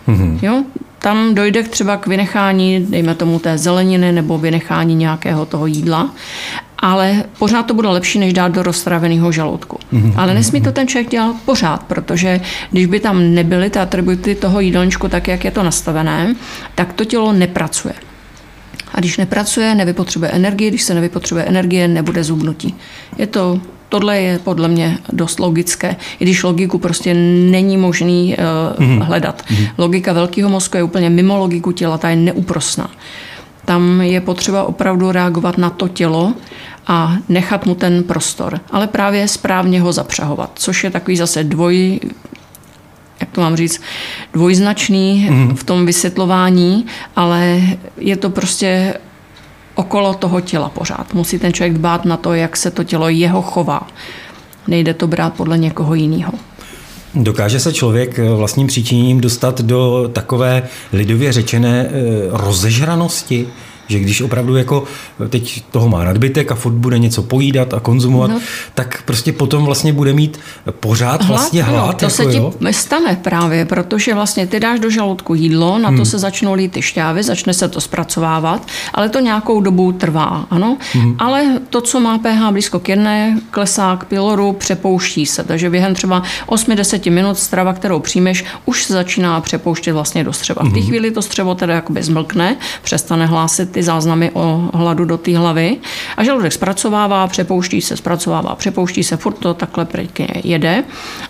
Mm-hmm. 0.07 0.39
Jo? 0.41 0.63
Tam 1.07 1.35
dojde 1.35 1.63
třeba 1.63 1.97
k 1.97 2.07
vynechání, 2.07 2.85
dejme 2.89 3.15
tomu 3.15 3.39
té 3.39 3.57
zeleniny 3.57 4.11
nebo 4.11 4.37
vynechání 4.37 4.95
nějakého 4.95 5.45
toho 5.45 5.67
jídla, 5.67 6.09
ale 6.77 7.23
pořád 7.39 7.63
to 7.63 7.73
bude 7.73 7.87
lepší, 7.87 8.19
než 8.19 8.33
dát 8.33 8.51
do 8.51 8.63
roztraveného 8.63 9.31
žaludku. 9.31 9.79
Mm-hmm. 9.93 10.13
Ale 10.15 10.33
nesmí 10.33 10.61
to 10.61 10.71
ten 10.71 10.87
člověk 10.87 11.09
dělat 11.09 11.35
pořád, 11.45 11.83
protože 11.83 12.41
když 12.71 12.85
by 12.85 12.99
tam 12.99 13.33
nebyly 13.33 13.69
ty 13.69 13.79
atributy 13.79 14.35
toho 14.35 14.59
jídelníčku 14.59 15.07
tak, 15.07 15.27
jak 15.27 15.45
je 15.45 15.51
to 15.51 15.63
nastavené, 15.63 16.35
tak 16.75 16.93
to 16.93 17.05
tělo 17.05 17.33
nepracuje. 17.33 17.93
A 18.93 18.99
když 18.99 19.17
nepracuje, 19.17 19.75
nevypotřebuje 19.75 20.31
energie, 20.31 20.69
když 20.69 20.83
se 20.83 20.93
nevypotřebuje 20.93 21.45
energie, 21.45 21.87
nebude 21.87 22.23
zubnutí. 22.23 22.75
Je 23.17 23.27
to 23.27 23.61
Tohle 23.89 24.21
je 24.21 24.39
podle 24.39 24.67
mě 24.67 24.97
dost 25.13 25.39
logické, 25.39 25.95
i 26.19 26.25
když 26.25 26.43
logiku 26.43 26.77
prostě 26.77 27.13
není 27.13 27.77
možný 27.77 28.35
uh, 28.37 28.85
mm-hmm. 28.85 29.03
hledat. 29.03 29.43
Mm-hmm. 29.47 29.69
Logika 29.77 30.13
velkého 30.13 30.49
mozku 30.49 30.77
je 30.77 30.83
úplně 30.83 31.09
mimo 31.09 31.37
logiku 31.37 31.71
těla, 31.71 31.97
ta 31.97 32.09
je 32.09 32.15
neúprosná. 32.15 32.89
Tam 33.65 34.01
je 34.01 34.21
potřeba 34.21 34.63
opravdu 34.63 35.11
reagovat 35.11 35.57
na 35.57 35.69
to 35.69 35.87
tělo 35.87 36.33
a 36.87 37.17
nechat 37.29 37.65
mu 37.65 37.75
ten 37.75 38.03
prostor, 38.03 38.59
ale 38.71 38.87
právě 38.87 39.27
správně 39.27 39.81
ho 39.81 39.93
zapřahovat, 39.93 40.51
což 40.55 40.83
je 40.83 40.91
takový 40.91 41.17
zase 41.17 41.43
dvoj, 41.43 41.99
jak 43.19 43.29
to 43.31 43.41
mám 43.41 43.55
říct, 43.55 43.81
dvojznačný 44.33 45.27
mm. 45.29 45.55
v 45.55 45.63
tom 45.63 45.85
vysvětlování, 45.85 46.85
ale 47.15 47.61
je 47.97 48.17
to 48.17 48.29
prostě 48.29 48.93
okolo 49.77 50.13
toho 50.13 50.41
těla 50.41 50.69
pořád. 50.69 51.13
Musí 51.13 51.39
ten 51.39 51.53
člověk 51.53 51.73
dbát 51.73 52.05
na 52.05 52.17
to, 52.17 52.33
jak 52.33 52.57
se 52.57 52.71
to 52.71 52.83
tělo 52.83 53.09
jeho 53.09 53.41
chová. 53.41 53.87
Nejde 54.67 54.93
to 54.93 55.07
brát 55.07 55.33
podle 55.33 55.57
někoho 55.57 55.93
jiného. 55.95 56.33
Dokáže 57.15 57.59
se 57.59 57.73
člověk 57.73 58.19
vlastním 58.35 58.67
příčiněním 58.67 59.21
dostat 59.21 59.61
do 59.61 60.09
takové 60.13 60.67
lidově 60.93 61.33
řečené 61.33 61.85
eh, 61.85 61.91
rozežranosti? 62.31 63.47
Že 63.87 63.99
když 63.99 64.21
opravdu 64.21 64.55
jako 64.55 64.83
teď 65.29 65.63
toho 65.71 65.89
má 65.89 66.03
nadbytek 66.03 66.51
a 66.51 66.55
furt 66.55 66.73
bude 66.73 66.99
něco 66.99 67.23
pojídat 67.23 67.73
a 67.73 67.79
konzumovat, 67.79 68.31
no. 68.31 68.39
tak 68.73 69.01
prostě 69.05 69.33
potom 69.33 69.65
vlastně 69.65 69.93
bude 69.93 70.13
mít 70.13 70.39
pořád 70.71 71.23
hlad, 71.23 71.27
vlastně 71.27 71.63
hlad. 71.63 71.87
No, 71.87 71.93
to 71.93 72.05
jako 72.05 72.15
se 72.15 72.25
ti 72.25 72.37
jo? 72.37 72.53
stane 72.71 73.19
právě, 73.21 73.65
protože 73.65 74.13
vlastně 74.13 74.47
ty 74.47 74.59
dáš 74.59 74.79
do 74.79 74.89
žaludku 74.89 75.33
jídlo, 75.33 75.79
na 75.79 75.89
hmm. 75.89 75.97
to 75.97 76.05
se 76.05 76.19
začnou 76.19 76.53
lít 76.53 76.71
ty 76.71 76.81
šťávy, 76.81 77.23
začne 77.23 77.53
se 77.53 77.67
to 77.67 77.81
zpracovávat, 77.81 78.67
ale 78.93 79.09
to 79.09 79.19
nějakou 79.19 79.61
dobu 79.61 79.91
trvá, 79.91 80.45
ano. 80.49 80.77
Hmm. 80.93 81.15
Ale 81.19 81.59
to, 81.69 81.81
co 81.81 81.99
má 81.99 82.17
pH 82.17 82.51
blízko 82.51 82.79
k 82.79 82.89
jedné, 82.89 83.39
klesá 83.51 83.95
k 83.95 84.05
piloru, 84.05 84.53
přepouští 84.53 85.25
se. 85.25 85.43
Takže 85.43 85.69
během 85.69 85.93
třeba 85.93 86.23
8-10 86.47 87.11
minut 87.11 87.37
strava, 87.37 87.73
kterou 87.73 87.99
přijmeš, 87.99 88.45
už 88.65 88.83
se 88.83 88.93
začíná 88.93 89.41
přepouštět 89.41 89.93
vlastně 89.93 90.23
do 90.23 90.33
střeva. 90.33 90.61
V 90.63 90.73
té 90.73 90.79
hmm. 90.79 90.87
chvíli 90.87 91.11
to 91.11 91.21
střevo 91.21 91.55
teda 91.55 91.73
jakoby 91.73 92.03
zmlkne, 92.03 92.57
přestane 92.81 93.25
hlásit 93.25 93.76
ty 93.77 93.83
záznamy 93.83 94.31
o 94.33 94.69
hladu 94.73 95.05
do 95.05 95.17
té 95.17 95.37
hlavy 95.37 95.77
a 96.17 96.23
žaludek 96.23 96.53
zpracovává, 96.53 97.27
přepouští 97.27 97.81
se, 97.81 97.97
zpracovává, 97.97 98.55
přepouští 98.55 99.03
se, 99.03 99.17
furt 99.17 99.33
to 99.33 99.53
takhle 99.53 99.85
pěkně 99.85 100.27
jede. 100.43 100.83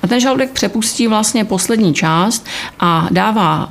A 0.03 0.07
ten 0.07 0.19
žaludek 0.19 0.51
přepustí 0.51 1.07
vlastně 1.07 1.45
poslední 1.45 1.93
část 1.93 2.45
a 2.79 3.07
dává 3.11 3.69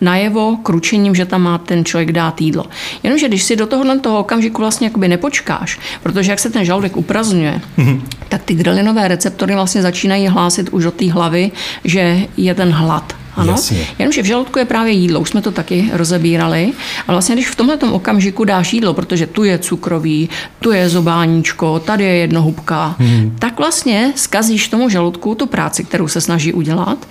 najevo 0.00 0.56
kručením, 0.62 1.14
že 1.14 1.24
tam 1.26 1.42
má 1.42 1.58
ten 1.58 1.84
člověk 1.84 2.12
dát 2.12 2.40
jídlo. 2.40 2.64
Jenomže 3.02 3.28
když 3.28 3.42
si 3.42 3.56
do 3.56 3.66
tohohle 3.66 3.98
toho 3.98 4.18
okamžiku 4.18 4.62
vlastně 4.62 4.86
jakoby 4.86 5.08
nepočkáš, 5.08 5.78
protože 6.02 6.30
jak 6.30 6.38
se 6.38 6.50
ten 6.50 6.64
žaludek 6.64 6.96
uprazňuje, 6.96 7.60
mm-hmm. 7.78 8.00
tak 8.28 8.42
ty 8.42 8.54
grelinové 8.54 9.08
receptory 9.08 9.54
vlastně 9.54 9.82
začínají 9.82 10.26
hlásit 10.26 10.68
už 10.68 10.84
do 10.84 10.90
té 10.90 11.12
hlavy, 11.12 11.50
že 11.84 12.26
je 12.36 12.54
ten 12.54 12.70
hlad. 12.70 13.25
Ano, 13.36 13.52
Jasně. 13.52 13.86
jenomže 13.98 14.22
v 14.22 14.26
žaludku 14.26 14.58
je 14.58 14.64
právě 14.64 14.92
jídlo, 14.92 15.20
už 15.20 15.28
jsme 15.28 15.42
to 15.42 15.52
taky 15.52 15.90
rozebírali. 15.92 16.72
A 17.08 17.12
vlastně, 17.12 17.34
když 17.34 17.48
v 17.48 17.54
tomhle 17.54 17.76
okamžiku 17.76 18.44
dáš 18.44 18.72
jídlo, 18.72 18.94
protože 18.94 19.26
tu 19.26 19.44
je 19.44 19.58
cukrový, 19.58 20.28
tu 20.60 20.72
je 20.72 20.88
zobáníčko, 20.88 21.78
tady 21.78 22.04
je 22.04 22.14
jednohubka, 22.14 22.96
hmm. 22.98 23.36
tak 23.38 23.58
vlastně 23.58 24.12
skazíš 24.14 24.68
tomu 24.68 24.88
žaludku 24.88 25.34
tu 25.34 25.46
práci, 25.46 25.84
kterou 25.84 26.08
se 26.08 26.20
snaží 26.20 26.52
udělat. 26.52 27.08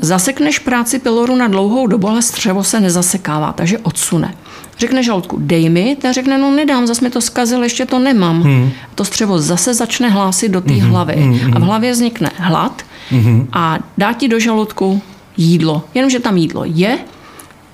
Zasekneš 0.00 0.58
práci 0.58 0.98
piloru 0.98 1.36
na 1.36 1.48
dlouhou 1.48 1.86
dobu, 1.86 2.08
ale 2.08 2.22
střevo 2.22 2.64
se 2.64 2.80
nezasekává, 2.80 3.52
takže 3.52 3.78
odsune. 3.78 4.34
Řekne 4.78 5.02
žaludku, 5.02 5.36
dej 5.40 5.68
mi, 5.68 5.96
ta 5.96 6.12
řekne, 6.12 6.38
no 6.38 6.50
nedám, 6.50 6.86
zase 6.86 7.04
mi 7.04 7.10
to 7.10 7.20
zkazil, 7.20 7.62
ještě 7.62 7.86
to 7.86 7.98
nemám. 7.98 8.42
Hmm. 8.42 8.70
To 8.94 9.04
střevo 9.04 9.38
zase 9.38 9.74
začne 9.74 10.08
hlásit 10.08 10.48
do 10.48 10.60
té 10.60 10.72
hmm. 10.72 10.90
hlavy 10.90 11.14
hmm. 11.14 11.56
a 11.56 11.58
v 11.58 11.62
hlavě 11.62 11.92
vznikne 11.92 12.30
hlad 12.36 12.82
hmm. 13.10 13.48
a 13.52 13.78
dá 13.98 14.12
ti 14.12 14.28
do 14.28 14.40
žaludku 14.40 15.02
jídlo. 15.38 15.84
Jenomže 15.94 16.20
tam 16.20 16.36
jídlo 16.36 16.62
je, 16.66 16.98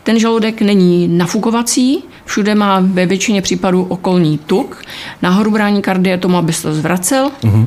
ten 0.03 0.19
žaludek 0.19 0.63
není 0.63 1.09
nafukovací, 1.09 2.05
všude 2.25 2.55
má 2.55 2.81
ve 2.81 3.07
většině 3.07 3.43
případů 3.43 3.83
okolní 3.83 4.39
tuk, 4.39 4.83
nahoru 5.23 5.51
brání 5.51 5.83
kardie 5.83 6.19
tomu, 6.19 6.37
aby 6.37 6.53
se 6.53 6.63
to 6.63 6.75
zvracel, 6.75 7.31
mm-hmm. 7.43 7.67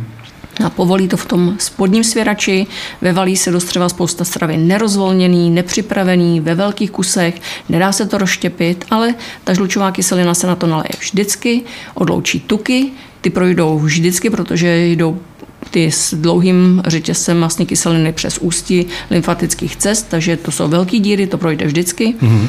a 0.65 0.69
povolí 0.69 1.07
to 1.07 1.17
v 1.17 1.25
tom 1.25 1.55
spodním 1.59 2.03
svěrači, 2.03 2.67
vevalí 3.01 3.37
se 3.37 3.51
do 3.51 3.59
střeva 3.59 3.89
spousta 3.89 4.25
stravy 4.25 4.57
nerozvolněný, 4.57 5.49
nepřipravený, 5.49 6.39
ve 6.39 6.55
velkých 6.55 6.91
kusech, 6.91 7.41
nedá 7.69 7.91
se 7.91 8.05
to 8.05 8.17
rozštěpit, 8.17 8.85
ale 8.91 9.15
ta 9.43 9.53
žlučová 9.53 9.91
kyselina 9.91 10.33
se 10.33 10.47
na 10.47 10.55
to 10.55 10.67
naleje 10.67 10.89
vždycky, 10.99 11.61
odloučí 11.93 12.39
tuky, 12.39 12.91
ty 13.21 13.29
projdou 13.29 13.79
vždycky, 13.79 14.29
protože 14.29 14.87
jdou 14.87 15.19
ty 15.67 15.91
s 15.91 16.13
dlouhým 16.13 16.81
řetězcem 16.87 17.39
masní 17.39 17.65
kyseliny 17.65 18.13
přes 18.13 18.37
ústí 18.37 18.85
lymfatických 19.11 19.75
cest, 19.75 20.07
takže 20.09 20.37
to 20.37 20.51
jsou 20.51 20.67
velké 20.67 20.99
díry, 20.99 21.27
to 21.27 21.37
projde 21.37 21.65
vždycky. 21.65 22.15
Mm-hmm. 22.21 22.47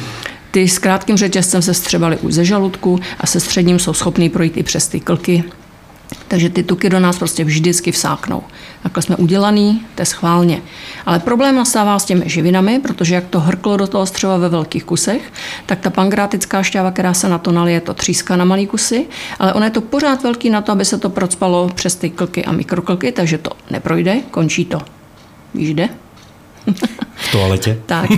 Ty 0.51 0.67
s 0.67 0.79
krátkým 0.79 1.17
řetězcem 1.17 1.61
se 1.61 1.73
střebaly 1.73 2.17
už 2.17 2.33
ze 2.33 2.45
žaludku 2.45 2.99
a 3.19 3.27
se 3.27 3.39
středním 3.39 3.79
jsou 3.79 3.93
schopný 3.93 4.29
projít 4.29 4.57
i 4.57 4.63
přes 4.63 4.87
ty 4.87 4.99
klky 4.99 5.43
Takže 6.27 6.49
ty 6.49 6.63
tuky 6.63 6.89
do 6.89 6.99
nás 6.99 7.17
prostě 7.17 7.43
vždycky 7.43 7.91
vsáknou. 7.91 8.43
Takhle 8.83 9.03
jsme 9.03 9.15
udělaný, 9.15 9.85
to 9.95 10.01
je 10.01 10.05
schválně. 10.05 10.61
Ale 11.05 11.19
problém 11.19 11.55
nastává 11.55 11.99
s 11.99 12.05
těmi 12.05 12.29
živinami, 12.29 12.79
protože 12.79 13.15
jak 13.15 13.27
to 13.27 13.39
hrklo 13.39 13.77
do 13.77 13.87
toho 13.87 14.05
střeva 14.05 14.37
ve 14.37 14.49
velkých 14.49 14.83
kusech, 14.83 15.33
tak 15.65 15.79
ta 15.79 15.89
pankrátická 15.89 16.63
šťáva, 16.63 16.91
která 16.91 17.13
se 17.13 17.29
na 17.29 17.37
to 17.37 17.51
nalije, 17.51 17.81
to 17.81 17.93
tříská 17.93 18.35
na 18.35 18.45
malý 18.45 18.67
kusy, 18.67 19.05
ale 19.39 19.53
ono 19.53 19.65
je 19.65 19.71
to 19.71 19.81
pořád 19.81 20.23
velký 20.23 20.49
na 20.49 20.61
to, 20.61 20.71
aby 20.71 20.85
se 20.85 20.97
to 20.97 21.09
procpalo 21.09 21.69
přes 21.75 21.95
ty 21.95 22.09
klky 22.09 22.45
a 22.45 22.51
mikroklky, 22.51 23.11
takže 23.11 23.37
to 23.37 23.51
neprojde, 23.71 24.19
končí 24.31 24.65
to. 24.65 24.81
Víš, 25.53 25.73
kde? 25.73 25.89
V 27.19 27.31
toaletě? 27.31 27.77
tak. 27.85 28.09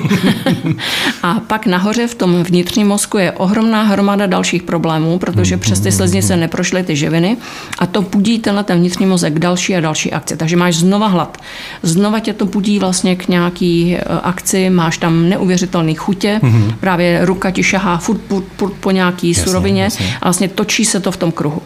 A 1.23 1.39
pak 1.39 1.65
nahoře 1.65 2.07
v 2.07 2.15
tom 2.15 2.43
vnitřním 2.43 2.87
mozku 2.87 3.17
je 3.17 3.31
ohromná 3.31 3.83
hromada 3.83 4.25
dalších 4.25 4.63
problémů, 4.63 5.19
protože 5.19 5.57
přes 5.57 5.79
ty 5.79 5.91
sleznice 5.91 6.37
neprošly 6.37 6.83
ty 6.83 6.95
živiny 6.95 7.37
a 7.79 7.85
to 7.85 8.01
budí 8.01 8.39
tenhle 8.39 8.63
ten 8.63 8.77
vnitřní 8.79 9.05
mozek 9.05 9.39
další 9.39 9.75
a 9.75 9.79
další 9.79 10.13
akce. 10.13 10.37
Takže 10.37 10.55
máš 10.55 10.75
znova 10.75 11.07
hlad. 11.07 11.37
Znova 11.83 12.19
tě 12.19 12.33
to 12.33 12.45
budí 12.45 12.79
vlastně 12.79 13.15
k 13.15 13.27
nějaký 13.27 13.95
e, 13.95 14.01
akci, 14.23 14.69
máš 14.69 14.97
tam 14.97 15.29
neuvěřitelný 15.29 15.95
chutě, 15.95 16.39
mm-hmm. 16.43 16.75
právě 16.79 17.25
ruka 17.25 17.51
ti 17.51 17.63
šahá 17.63 17.97
furt, 17.97 18.21
furt, 18.27 18.45
furt 18.57 18.73
po 18.73 18.91
nějaký 18.91 19.29
jasně, 19.29 19.43
surovině 19.43 19.83
jasně. 19.83 20.17
a 20.21 20.25
vlastně 20.25 20.47
točí 20.47 20.85
se 20.85 20.99
to 20.99 21.11
v 21.11 21.17
tom 21.17 21.31
kruhu. 21.31 21.61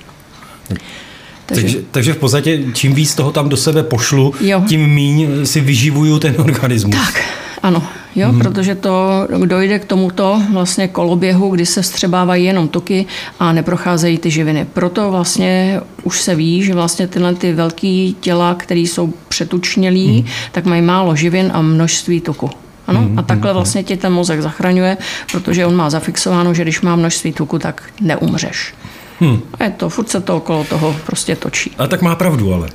Takže, 1.45 1.63
takže, 1.63 1.81
takže 1.91 2.13
v 2.13 2.17
podstatě 2.17 2.63
čím 2.73 2.93
víc 2.93 3.15
toho 3.15 3.31
tam 3.31 3.49
do 3.49 3.57
sebe 3.57 3.83
pošlu, 3.83 4.33
jo. 4.41 4.63
tím 4.67 4.87
míň 4.87 5.45
si 5.45 5.61
vyživuju 5.61 6.19
ten 6.19 6.35
organismus. 6.37 6.95
Tak, 6.95 7.23
ano, 7.63 7.83
jo, 8.15 8.29
hmm. 8.29 8.39
protože 8.39 8.75
to 8.75 9.27
dojde 9.45 9.79
k 9.79 9.85
tomuto 9.85 10.41
vlastně 10.53 10.87
koloběhu, 10.87 11.49
kdy 11.49 11.65
se 11.65 11.81
vstřebávají 11.81 12.45
jenom 12.45 12.67
tuky 12.67 13.05
a 13.39 13.53
neprocházejí 13.53 14.17
ty 14.17 14.31
živiny. 14.31 14.65
Proto 14.73 15.11
vlastně 15.11 15.81
už 16.03 16.21
se 16.21 16.35
ví, 16.35 16.63
že 16.63 16.73
vlastně 16.73 17.07
tyhle 17.07 17.35
ty 17.35 17.53
velké 17.53 18.11
těla, 18.19 18.55
které 18.55 18.79
jsou 18.79 19.13
přetučnělí, 19.27 20.07
hmm. 20.07 20.27
tak 20.51 20.65
mají 20.65 20.81
málo 20.81 21.15
živin 21.15 21.51
a 21.53 21.61
množství 21.61 22.21
tuku. 22.21 22.49
Ano? 22.87 22.99
Hmm, 22.99 23.19
a 23.19 23.21
takhle 23.21 23.51
hmm, 23.51 23.55
vlastně 23.55 23.83
ti 23.83 23.97
ten 23.97 24.13
mozek 24.13 24.41
zachraňuje, 24.41 24.97
protože 25.31 25.65
on 25.65 25.75
má 25.75 25.89
zafixováno, 25.89 26.53
že 26.53 26.61
když 26.61 26.81
má 26.81 26.95
množství 26.95 27.33
tuku, 27.33 27.59
tak 27.59 27.83
neumřeš. 28.01 28.73
Hmm. 29.19 29.41
A 29.59 29.63
je 29.63 29.69
to, 29.69 29.89
furt 29.89 30.09
se 30.09 30.21
to 30.21 30.37
okolo 30.37 30.63
toho 30.63 30.95
prostě 31.05 31.35
točí. 31.35 31.71
A 31.77 31.87
tak 31.87 32.01
má 32.01 32.15
pravdu 32.15 32.53
ale. 32.53 32.69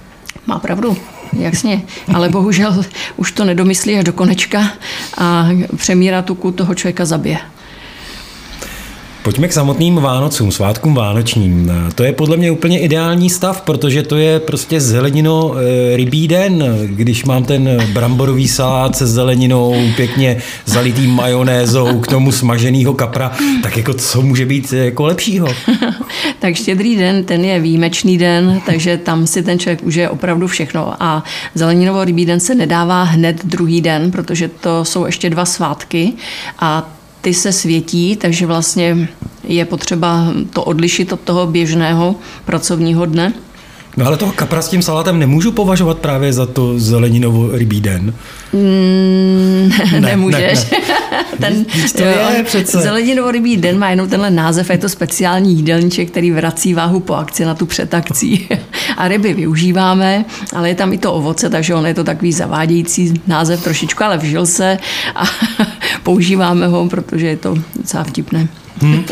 Má 0.47 0.59
pravdu, 0.59 0.97
jasně. 1.33 1.83
Ale 2.15 2.29
bohužel 2.29 2.85
už 3.17 3.33
to 3.33 3.45
nedomyslí 3.45 3.99
až 3.99 4.05
do 4.05 4.13
konečka 4.13 4.71
a 5.19 5.49
přemíra 5.77 6.23
tuku 6.23 6.51
toho 6.51 6.75
člověka 6.75 7.05
zabije. 7.05 7.39
Pojďme 9.23 9.49
k 9.49 9.53
samotným 9.53 9.97
Vánocům, 9.97 10.53
svátkům 10.53 10.95
vánočním. 10.95 11.73
To 11.95 12.05
je 12.05 12.13
podle 12.13 12.37
mě 12.37 12.51
úplně 12.51 12.81
ideální 12.81 13.31
stav, 13.31 13.61
protože 13.61 14.03
to 14.03 14.17
je 14.17 14.41
prostě 14.41 14.81
zelenino 14.81 15.55
e, 15.55 15.97
rybí 15.97 16.29
den. 16.29 16.79
Když 16.87 17.25
mám 17.25 17.45
ten 17.45 17.83
bramborový 17.93 18.49
salát 18.49 18.97
se 18.97 19.07
zeleninou, 19.07 19.75
pěkně 19.97 20.37
zalitý 20.65 21.07
majonézou, 21.07 22.01
k 22.01 22.07
tomu 22.07 22.33
smaženýho 22.33 22.95
kapra, 22.95 23.33
tak 23.63 23.77
jako 23.77 23.95
co 23.95 24.23
může 24.23 24.47
být 24.47 24.73
jako 24.73 25.05
lepšího? 25.05 25.49
tak 26.39 26.55
štědrý 26.55 26.97
den, 26.97 27.25
ten 27.25 27.45
je 27.45 27.61
výjimečný 27.61 28.19
den, 28.19 28.61
takže 28.67 28.97
tam 28.97 29.27
si 29.27 29.43
ten 29.43 29.59
člověk 29.59 29.83
užije 29.83 30.11
opravdu 30.11 30.47
všechno. 30.47 30.95
A 31.01 31.25
zeleninovo 31.55 32.05
rybí 32.05 32.27
den 32.27 32.41
se 32.41 32.55
nedává 32.55 33.03
hned 33.03 33.45
druhý 33.45 33.81
den, 33.81 34.11
protože 34.11 34.49
to 34.49 34.85
jsou 34.85 35.07
ještě 35.07 35.31
dva 35.31 35.45
svátky 35.45 36.13
a 36.59 37.00
ty 37.21 37.35
se 37.35 37.53
světí, 37.53 38.17
takže 38.17 38.47
vlastně 38.47 39.09
je 39.45 39.65
potřeba 39.65 40.33
to 40.53 40.65
odlišit 40.65 41.13
od 41.13 41.21
toho 41.21 41.47
běžného 41.47 42.15
pracovního 42.45 43.07
dne. 43.07 43.33
No 44.01 44.07
ale 44.07 44.17
toho 44.17 44.33
kapra 44.33 44.63
s 44.63 44.69
tím 44.69 44.83
salátem 44.83 45.19
nemůžu 45.19 45.53
považovat 45.53 45.99
právě 45.99 46.33
za 46.33 46.47
to 46.47 46.79
zeleninovo 46.79 47.57
rybí 47.57 47.81
den. 47.81 48.15
Mm, 48.53 49.71
ne, 49.93 50.01
nemůžeš. 50.01 50.71
Ne, 50.71 50.79
ne. 50.79 51.11
ten 51.41 51.65
to 51.97 52.03
je 52.03 52.43
přece. 52.45 52.81
Zeleninovo 52.81 53.31
rybí 53.31 53.57
den 53.57 53.79
má 53.79 53.91
jenom 53.91 54.09
tenhle 54.09 54.31
název, 54.31 54.71
je 54.71 54.79
to 54.79 54.89
speciální 54.89 55.55
jídelníček, 55.55 56.11
který 56.11 56.31
vrací 56.31 56.75
váhu 56.75 57.01
po 57.01 57.15
akci 57.15 57.45
na 57.45 57.55
tu 57.55 57.67
předakcí. 57.67 58.49
A 58.97 59.09
ryby 59.09 59.35
využíváme, 59.35 60.25
ale 60.57 60.69
je 60.69 60.75
tam 60.75 60.93
i 60.93 60.99
to 60.99 61.13
ovoce, 61.13 61.51
takže 61.51 61.75
on 61.75 61.87
je 61.87 61.95
to 61.95 62.05
takový 62.05 62.33
zavádějící 62.33 63.15
název 63.27 63.65
trošičku, 63.65 64.05
ale 64.05 64.19
vžil 64.19 64.47
se 64.47 64.79
a 65.15 65.25
používáme 66.03 66.67
ho, 66.67 66.89
protože 66.89 67.27
je 67.27 67.37
to 67.37 67.55
docela 67.77 68.05
vtipné. 68.05 68.49
Hmm. 68.79 69.05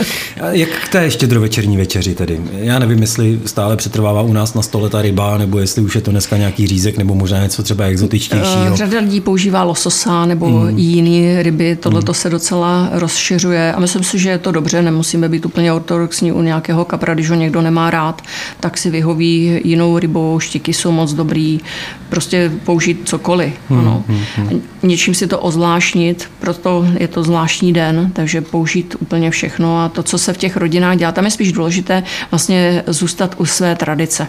Jak 0.50 0.69
k 0.69 0.88
té 0.88 1.11
štědrovečerní 1.11 1.77
večeři 1.77 2.15
tedy? 2.15 2.41
Já 2.53 2.79
nevím, 2.79 3.00
jestli 3.00 3.41
stále 3.47 3.77
přetrvává 3.77 4.23
u 4.23 4.33
nás 4.33 4.55
na 4.55 4.62
stole 4.62 4.91
ta 4.91 5.03
ryba, 5.03 5.38
nebo 5.38 5.59
jestli 5.59 5.83
už 5.83 5.95
je 5.95 6.00
to 6.00 6.11
dneska 6.11 6.37
nějaký 6.37 6.67
řízek, 6.67 6.99
nebo 6.99 7.15
možná 7.15 7.43
něco 7.43 7.62
třeba 7.62 7.85
exotičtějšího. 7.85 8.73
Eh, 8.73 8.77
řada 8.77 9.00
lidí 9.00 9.21
používá 9.21 9.62
lososa 9.62 10.27
nebo 10.27 10.47
hmm. 10.47 10.79
jiné 10.79 11.43
ryby, 11.43 11.77
tohle 11.77 12.03
to 12.03 12.12
hmm. 12.12 12.21
se 12.21 12.31
docela 12.31 12.88
rozšiřuje 12.93 13.73
a 13.73 13.81
myslím 13.81 14.05
si, 14.05 14.19
že 14.19 14.31
je 14.31 14.38
to 14.38 14.53
dobře, 14.53 14.83
nemusíme 14.83 15.29
být 15.29 15.47
úplně 15.47 15.73
ortodoxní 15.73 16.33
u 16.33 16.43
nějakého 16.43 16.85
kapra, 16.85 17.15
když 17.15 17.31
ho 17.31 17.37
někdo 17.37 17.62
nemá 17.62 17.91
rád, 17.91 18.23
tak 18.61 18.79
si 18.79 18.91
vyhoví 18.91 19.61
jinou 19.65 19.99
rybou, 19.99 20.41
štiky 20.41 20.73
jsou 20.73 20.93
moc 20.93 21.12
dobrý, 21.12 21.61
prostě 22.09 22.53
použít 22.65 23.00
cokoliv. 23.05 23.53
Hmm. 23.69 23.79
Ano. 23.81 24.05
Hmm. 24.37 24.62
Něčím 24.83 25.15
si 25.15 25.27
to 25.27 25.38
ozvláštnit, 25.38 26.31
proto 26.41 26.87
je 26.99 27.09
to 27.09 27.23
zvláštní 27.23 27.73
den, 27.73 28.11
takže 28.12 28.41
použít 28.41 28.97
úplně 29.00 29.31
všechno 29.31 29.58
všechno 29.59 29.81
a 29.81 29.88
to, 29.88 30.03
co 30.03 30.19
se 30.19 30.33
v 30.33 30.37
těch 30.37 30.57
rodinách 30.57 30.97
dělá, 30.97 31.12
tam 31.12 31.25
je 31.25 31.31
spíš 31.31 31.53
důležité 31.53 32.03
vlastně 32.31 32.83
zůstat 32.87 33.35
u 33.38 33.47
své 33.47 33.77
tradice. 33.77 34.29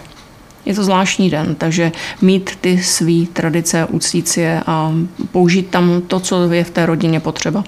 Je 0.66 0.74
to 0.74 0.84
zvláštní 0.84 1.30
den, 1.30 1.54
takže 1.54 1.92
mít 2.22 2.50
ty 2.60 2.82
své 2.82 3.26
tradice, 3.32 3.86
uctít 3.90 4.28
si 4.28 4.40
je 4.40 4.62
a 4.66 4.92
použít 5.32 5.70
tam 5.70 6.02
to, 6.06 6.20
co 6.20 6.52
je 6.52 6.64
v 6.64 6.70
té 6.70 6.86
rodině 6.86 7.20
potřeba. 7.20 7.64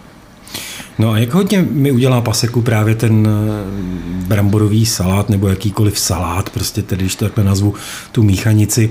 No 0.98 1.10
a 1.10 1.18
jak 1.18 1.34
hodně 1.34 1.62
mi 1.62 1.92
udělá 1.92 2.20
paseku 2.20 2.62
právě 2.62 2.94
ten 2.94 3.26
eh, 3.26 4.26
bramborový 4.26 4.86
salát 4.86 5.30
nebo 5.30 5.48
jakýkoliv 5.48 5.98
salát, 5.98 6.50
prostě 6.50 6.82
tedy, 6.82 7.02
když 7.02 7.16
to 7.16 7.24
takhle 7.24 7.44
nazvu, 7.44 7.74
tu 8.12 8.22
míchanici, 8.22 8.90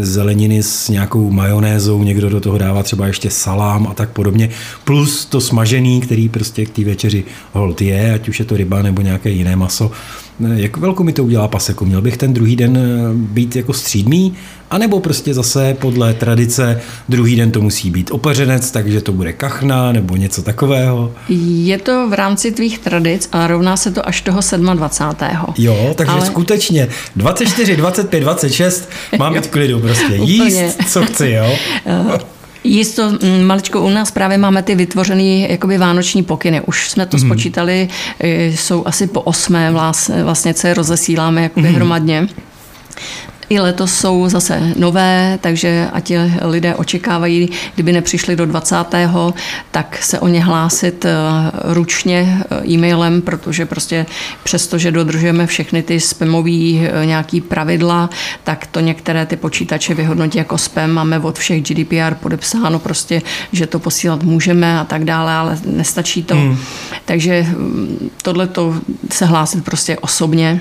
zeleniny 0.00 0.62
s 0.62 0.88
nějakou 0.88 1.30
majonézou, 1.30 2.02
někdo 2.02 2.30
do 2.30 2.40
toho 2.40 2.58
dává 2.58 2.82
třeba 2.82 3.06
ještě 3.06 3.30
salám 3.30 3.86
a 3.86 3.94
tak 3.94 4.10
podobně, 4.10 4.50
plus 4.84 5.24
to 5.24 5.40
smažený, 5.40 6.00
který 6.00 6.28
prostě 6.28 6.66
k 6.66 6.70
té 6.70 6.84
večeři 6.84 7.24
hold 7.52 7.80
je, 7.80 8.14
ať 8.14 8.28
už 8.28 8.38
je 8.38 8.44
to 8.44 8.56
ryba 8.56 8.82
nebo 8.82 9.02
nějaké 9.02 9.30
jiné 9.30 9.56
maso. 9.56 9.90
Eh, 10.44 10.60
jak 10.60 10.76
velkou 10.76 11.02
mi 11.02 11.12
to 11.12 11.24
udělá 11.24 11.48
paseku? 11.48 11.84
Měl 11.84 12.02
bych 12.02 12.16
ten 12.16 12.32
druhý 12.32 12.56
den 12.56 12.76
eh, 12.76 13.14
být 13.14 13.56
jako 13.56 13.72
střídmý, 13.72 14.34
anebo 14.70 15.00
prostě 15.00 15.34
zase 15.34 15.76
podle 15.80 16.14
tradice 16.14 16.80
druhý 17.08 17.36
den 17.36 17.50
to 17.50 17.60
musí 17.60 17.90
být 17.90 18.10
opařenec, 18.10 18.70
takže 18.70 19.00
to 19.00 19.12
bude 19.12 19.32
kachna 19.32 19.92
nebo 19.92 20.16
něco 20.16 20.42
takového? 20.42 21.12
Je 21.28 21.78
to 21.78 22.08
v 22.08 22.12
rámci 22.12 22.50
tvých 22.52 22.78
tradic 22.78 23.28
a 23.32 23.46
rovná 23.46 23.76
se 23.76 23.90
to 23.90 24.08
až 24.08 24.20
toho 24.20 24.40
27. 24.74 25.54
Jo, 25.58 25.94
takže 25.96 26.12
Ale... 26.12 26.26
skutečně 26.26 26.88
24, 27.16 27.76
25, 27.76 28.20
26 28.20 28.88
mám 29.18 29.34
být 29.34 29.46
klidu 29.46 29.80
prostě. 29.80 30.14
Jíst, 30.14 30.76
co 30.88 31.02
chci, 31.02 31.30
jo? 31.30 31.58
Jisto, 32.68 33.10
mm, 33.10 33.42
maličko, 33.42 33.80
u 33.80 33.90
nás 33.90 34.10
právě 34.10 34.38
máme 34.38 34.62
ty 34.62 34.74
vytvořené 34.74 35.38
jakoby 35.38 35.78
vánoční 35.78 36.22
pokyny. 36.22 36.60
Už 36.60 36.90
jsme 36.90 37.06
to 37.06 37.16
mm-hmm. 37.16 37.26
spočítali, 37.26 37.88
jsou 38.50 38.86
asi 38.86 39.06
po 39.06 39.20
osmé 39.20 39.72
vlastně, 40.24 40.54
co 40.54 40.66
je 40.66 40.74
rozesíláme 40.74 41.42
jakoby 41.42 41.68
mm-hmm. 41.68 41.74
hromadně. 41.74 42.28
I 43.50 43.60
letos 43.60 43.94
jsou 43.94 44.28
zase 44.28 44.72
nové, 44.76 45.38
takže 45.40 45.88
ať 45.92 46.12
lidé 46.42 46.74
očekávají, 46.74 47.48
kdyby 47.74 47.92
nepřišli 47.92 48.36
do 48.36 48.46
20. 48.46 48.76
tak 49.70 49.98
se 50.02 50.20
o 50.20 50.28
ně 50.28 50.44
hlásit 50.44 51.04
eh, 51.04 51.12
ručně 51.64 52.42
eh, 52.50 52.68
e-mailem, 52.68 53.22
protože 53.22 53.66
prostě 53.66 54.06
přesto, 54.42 54.78
že 54.78 54.92
dodržujeme 54.92 55.46
všechny 55.46 55.82
ty 55.82 56.00
spamové 56.00 56.50
eh, 56.50 57.06
nějaký 57.06 57.40
pravidla, 57.40 58.10
tak 58.44 58.66
to 58.66 58.80
některé 58.80 59.26
ty 59.26 59.36
počítače 59.36 59.94
vyhodnotí 59.94 60.38
jako 60.38 60.58
spam. 60.58 60.90
Máme 60.90 61.18
od 61.18 61.38
všech 61.38 61.62
GDPR 61.62 62.14
podepsáno 62.14 62.78
prostě, 62.78 63.22
že 63.52 63.66
to 63.66 63.78
posílat 63.78 64.22
můžeme 64.22 64.80
a 64.80 64.84
tak 64.84 65.04
dále, 65.04 65.32
ale 65.32 65.58
nestačí 65.66 66.22
to. 66.22 66.34
Hmm. 66.34 66.58
Takže 67.04 67.46
mm, 67.48 68.10
tohle 68.22 68.46
to 68.46 68.74
se 69.10 69.26
hlásit 69.26 69.64
prostě 69.64 69.98
osobně 69.98 70.60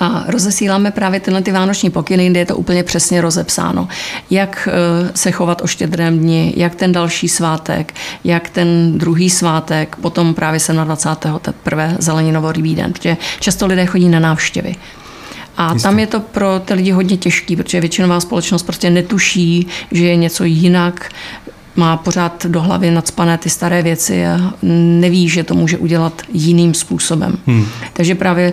a 0.00 0.24
rozesíláme 0.28 0.90
právě 0.90 1.20
tyhle 1.20 1.42
ty 1.42 1.52
vánoční 1.52 1.90
pokyny, 1.90 2.30
kde 2.30 2.40
je 2.40 2.46
to 2.46 2.56
úplně 2.56 2.82
přesně 2.82 3.20
rozepsáno. 3.20 3.88
Jak 4.30 4.68
eh, 4.70 5.12
se 5.14 5.30
chovat 5.30 5.62
o 5.62 5.66
štědrém 5.66 6.18
dni, 6.18 6.54
jak 6.56 6.74
ten 6.74 6.92
další 6.92 7.28
svátek, 7.28 7.94
jak 8.24 8.50
ten 8.50 8.98
druhý 8.98 9.30
svátek, 9.30 9.96
potom 9.96 10.34
právě 10.34 10.60
27. 10.84 11.38
teprve 11.38 11.96
zeleninovo 11.98 12.52
rybí 12.52 12.74
den, 12.74 12.92
protože 12.92 13.16
často 13.40 13.66
lidé 13.66 13.86
chodí 13.86 14.08
na 14.08 14.20
návštěvy. 14.20 14.76
A 15.56 15.72
Jistě. 15.72 15.82
tam 15.82 15.98
je 15.98 16.06
to 16.06 16.20
pro 16.20 16.60
ty 16.64 16.74
lidi 16.74 16.90
hodně 16.90 17.16
těžký, 17.16 17.56
protože 17.56 17.80
většinová 17.80 18.20
společnost 18.20 18.62
prostě 18.62 18.90
netuší, 18.90 19.66
že 19.92 20.04
je 20.06 20.16
něco 20.16 20.44
jinak, 20.44 21.10
má 21.76 21.96
pořád 21.96 22.46
do 22.46 22.62
hlavy 22.62 22.90
nadspané 22.90 23.38
ty 23.38 23.50
staré 23.50 23.82
věci 23.82 24.26
a 24.26 24.54
neví, 24.62 25.28
že 25.28 25.44
to 25.44 25.54
může 25.54 25.78
udělat 25.78 26.22
jiným 26.32 26.74
způsobem. 26.74 27.38
Hmm. 27.46 27.66
Takže 27.92 28.14
právě 28.14 28.52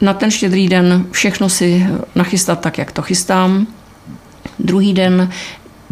na 0.00 0.14
ten 0.14 0.30
štědrý 0.30 0.68
den 0.68 1.06
všechno 1.10 1.48
si 1.48 1.86
nachystat 2.14 2.60
tak, 2.60 2.78
jak 2.78 2.92
to 2.92 3.02
chystám. 3.02 3.66
Druhý 4.58 4.94
den 4.94 5.30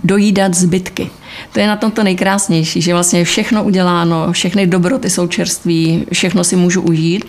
dojídat 0.05 0.55
zbytky. 0.55 1.11
To 1.53 1.61
je 1.61 1.67
na 1.67 1.77
tom 1.77 1.91
to 1.91 2.03
nejkrásnější, 2.03 2.83
že 2.83 2.93
vlastně 2.93 3.25
všechno 3.25 3.65
uděláno, 3.65 4.33
všechny 4.33 4.67
dobroty 4.67 5.11
jsou 5.11 5.27
čerství, 5.27 6.07
všechno 6.13 6.45
si 6.45 6.57
můžu 6.57 6.83
užít, 6.83 7.25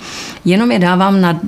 jenom 0.46 0.72
je 0.72 0.80
dávám 0.80 1.22
na 1.22 1.40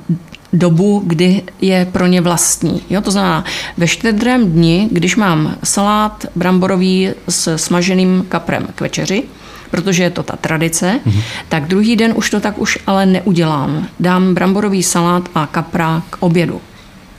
dobu, 0.52 1.02
kdy 1.06 1.42
je 1.60 1.88
pro 1.92 2.06
ně 2.06 2.20
vlastní. 2.20 2.82
Jo, 2.90 3.00
to 3.00 3.10
znamená, 3.10 3.44
ve 3.76 3.88
štědrém 3.88 4.52
dni, 4.52 4.88
když 4.92 5.16
mám 5.16 5.56
salát 5.64 6.26
bramborový 6.36 7.10
s 7.28 7.56
smaženým 7.56 8.26
kaprem 8.28 8.68
k 8.74 8.80
večeři, 8.80 9.22
protože 9.70 10.02
je 10.02 10.10
to 10.10 10.22
ta 10.22 10.36
tradice, 10.36 11.00
mm-hmm. 11.06 11.22
tak 11.48 11.66
druhý 11.66 11.96
den 11.96 12.12
už 12.16 12.30
to 12.30 12.40
tak 12.40 12.58
už 12.58 12.78
ale 12.86 13.06
neudělám. 13.06 13.86
Dám 14.00 14.34
bramborový 14.34 14.82
salát 14.82 15.28
a 15.34 15.46
kapra 15.46 16.02
k 16.10 16.16
obědu 16.20 16.60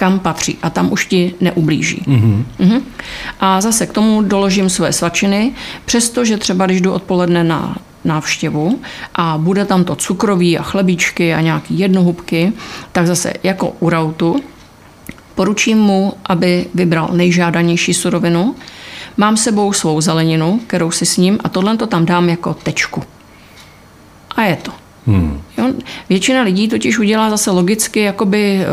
kam 0.01 0.20
patří 0.20 0.58
a 0.62 0.70
tam 0.70 0.91
už 0.91 1.05
ti 1.05 1.34
neublíží. 1.41 2.03
Mm-hmm. 2.08 2.43
Mm-hmm. 2.60 2.81
A 3.39 3.62
zase 3.62 3.86
k 3.86 3.93
tomu 3.93 4.22
doložím 4.22 4.70
své 4.70 4.93
svačiny, 4.93 5.53
přestože 5.86 6.38
třeba 6.38 6.65
když 6.65 6.81
jdu 6.81 6.91
odpoledne 6.91 7.43
na 7.43 7.77
návštěvu 8.05 8.79
a 9.15 9.38
bude 9.38 9.65
tam 9.65 9.84
to 9.84 9.96
cukroví 9.96 10.58
a 10.58 10.63
chlebíčky 10.63 11.34
a 11.34 11.41
nějaký 11.41 11.79
jednohubky, 11.79 12.53
tak 12.91 13.08
zase 13.08 13.34
jako 13.43 13.74
u 13.79 13.89
rautu 13.89 14.36
poručím 15.36 15.77
mu, 15.77 16.13
aby 16.25 16.65
vybral 16.74 17.10
nejžádanější 17.13 17.93
surovinu. 17.93 18.55
Mám 19.18 19.38
sebou 19.38 19.74
svou 19.74 20.01
zeleninu, 20.01 20.60
kterou 20.68 20.91
si 20.91 21.06
s 21.06 21.18
ním 21.18 21.39
a 21.44 21.50
tohle 21.50 21.77
to 21.77 21.88
tam 21.88 22.06
dám 22.06 22.30
jako 22.30 22.53
tečku. 22.53 23.03
A 24.36 24.41
je 24.41 24.56
to. 24.56 24.72
Hmm. 25.08 25.41
Jo? 25.58 25.65
Většina 26.10 26.41
lidí 26.41 26.68
totiž 26.68 27.00
udělá 27.00 27.30
zase 27.30 27.51
logicky 27.51 28.00
jakoby 28.00 28.60
eh, 28.62 28.65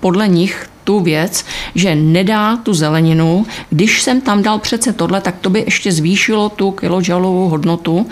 podle 0.00 0.28
nich 0.28 0.66
tu 0.84 1.00
věc, 1.00 1.44
že 1.74 1.94
nedá 1.94 2.56
tu 2.56 2.74
zeleninu, 2.74 3.46
když 3.70 4.02
jsem 4.02 4.20
tam 4.20 4.42
dal 4.42 4.58
přece 4.58 4.92
tohle, 4.92 5.20
tak 5.20 5.34
to 5.40 5.50
by 5.50 5.60
ještě 5.60 5.92
zvýšilo 5.92 6.48
tu 6.48 6.70
kilojoulovou 6.70 7.48
hodnotu 7.48 8.06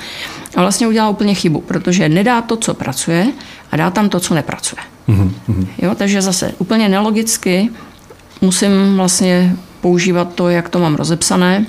a 0.57 0.61
vlastně 0.61 0.87
udělá 0.87 1.09
úplně 1.09 1.35
chybu, 1.35 1.61
protože 1.61 2.09
nedá 2.09 2.43
to, 2.43 2.57
co 2.57 2.75
pracuje 2.75 3.27
a 3.73 3.77
dá 3.77 3.91
tam 3.91 4.09
to, 4.09 4.21
co 4.21 4.35
nepracuje. 4.35 4.83
Mm-hmm. 5.09 5.67
Jo, 5.79 5.95
takže 5.95 6.23
zase 6.23 6.55
úplně 6.59 6.89
nelogicky 6.89 7.71
musím 8.41 8.97
vlastně 8.97 9.57
používat 9.85 10.35
to, 10.35 10.49
jak 10.49 10.69
to 10.69 10.79
mám 10.79 10.95
rozepsané, 10.97 11.67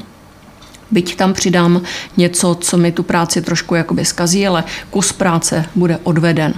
Byť 0.91 1.15
tam 1.15 1.34
přidám 1.34 1.81
něco, 2.17 2.55
co 2.55 2.77
mi 2.77 2.91
tu 2.91 3.03
práci 3.03 3.41
trošku 3.41 3.75
jakoby 3.75 4.05
skazí, 4.05 4.48
ale 4.48 4.63
kus 4.89 5.12
práce 5.12 5.65
bude 5.75 5.98
odveden. 6.03 6.53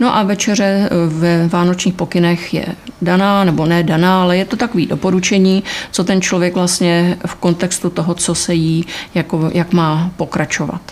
No 0.00 0.16
a 0.16 0.22
večeře 0.22 0.64
eh, 0.64 0.88
ve 1.08 1.48
vánočních 1.48 1.94
pokynech 1.94 2.54
je 2.54 2.66
daná, 3.02 3.44
nebo 3.44 3.66
ne 3.66 3.82
daná, 3.82 4.22
ale 4.22 4.36
je 4.36 4.44
to 4.44 4.56
takový 4.56 4.86
doporučení, 4.86 5.64
co 5.90 6.04
ten 6.04 6.20
člověk 6.20 6.54
vlastně 6.54 7.18
v 7.26 7.34
kontextu 7.34 7.90
toho, 7.90 8.14
co 8.14 8.34
se 8.34 8.54
jí, 8.54 8.84
jako, 9.14 9.50
jak 9.54 9.72
má 9.72 10.10
pokračovat. 10.16 10.82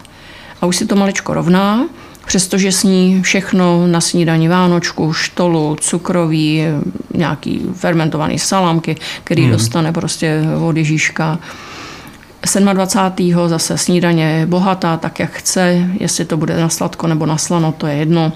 A 0.61 0.67
už 0.67 0.76
si 0.76 0.87
to 0.87 0.97
maličko 0.97 1.35
rovná, 1.35 1.87
přestože 2.31 2.73
sní 2.73 3.23
všechno 3.23 3.87
na 3.87 4.01
snídaní 4.01 4.49
Vánočku, 4.49 5.13
štolu, 5.13 5.77
cukroví, 5.81 6.65
nějaký 7.15 7.61
fermentovaný 7.75 8.39
salámky, 8.39 8.97
který 9.25 9.43
hmm. 9.43 9.53
dostane 9.53 9.93
prostě 9.93 10.43
od 10.69 10.77
Ježíška. 10.77 11.39
27. 12.73 13.49
zase 13.49 13.79
snídaně 13.79 14.47
bohatá, 14.47 14.97
tak 14.97 15.19
jak 15.19 15.31
chce, 15.31 15.91
jestli 16.01 16.25
to 16.25 16.37
bude 16.37 16.61
na 16.61 16.69
sladko 16.69 17.07
nebo 17.07 17.27
na 17.27 17.39
slano, 17.39 17.73
to 17.73 17.87
je 17.87 17.95
jedno. 17.95 18.33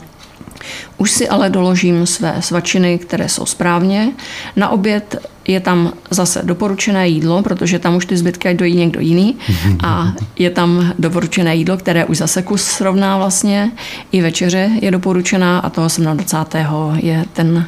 Už 0.96 1.10
si 1.10 1.28
ale 1.28 1.50
doložím 1.50 2.06
své 2.06 2.42
svačiny, 2.42 2.98
které 2.98 3.28
jsou 3.28 3.46
správně. 3.46 4.12
Na 4.56 4.68
oběd 4.68 5.16
je 5.48 5.60
tam 5.60 5.92
zase 6.10 6.42
doporučené 6.42 7.08
jídlo, 7.08 7.42
protože 7.42 7.78
tam 7.78 7.96
už 7.96 8.06
ty 8.06 8.16
zbytky 8.16 8.48
ať 8.48 8.56
dojí 8.56 8.76
někdo 8.76 9.00
jiný. 9.00 9.36
A 9.84 10.12
je 10.38 10.50
tam 10.50 10.92
doporučené 10.98 11.56
jídlo, 11.56 11.76
které 11.76 12.04
už 12.04 12.18
zase 12.18 12.42
kus 12.42 12.62
srovná 12.62 13.18
vlastně. 13.18 13.72
I 14.12 14.22
večeře 14.22 14.70
je 14.80 14.90
doporučená 14.90 15.58
a 15.58 15.70
toho 15.70 15.88
27. 16.14 16.98
je 17.02 17.24
ten 17.32 17.66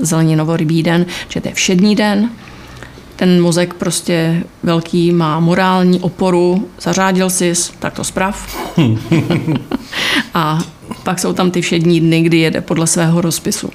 zeleninovo-rybí 0.00 0.82
den, 0.82 1.06
že 1.28 1.40
to 1.40 1.48
je 1.48 1.54
všední 1.54 1.96
den. 1.96 2.30
Ten 3.16 3.42
mozek 3.42 3.74
prostě 3.74 4.42
velký 4.62 5.12
má 5.12 5.40
morální 5.40 6.00
oporu, 6.00 6.68
zařádil 6.80 7.30
si, 7.30 7.52
tak 7.78 7.94
to 7.94 8.04
zprav. 8.04 8.56
a 10.34 10.58
pak 11.02 11.18
jsou 11.18 11.32
tam 11.32 11.50
ty 11.50 11.60
všední 11.60 12.00
dny, 12.00 12.22
kdy 12.22 12.38
jede 12.38 12.60
podle 12.60 12.86
svého 12.86 13.20
rozpisu. 13.20 13.70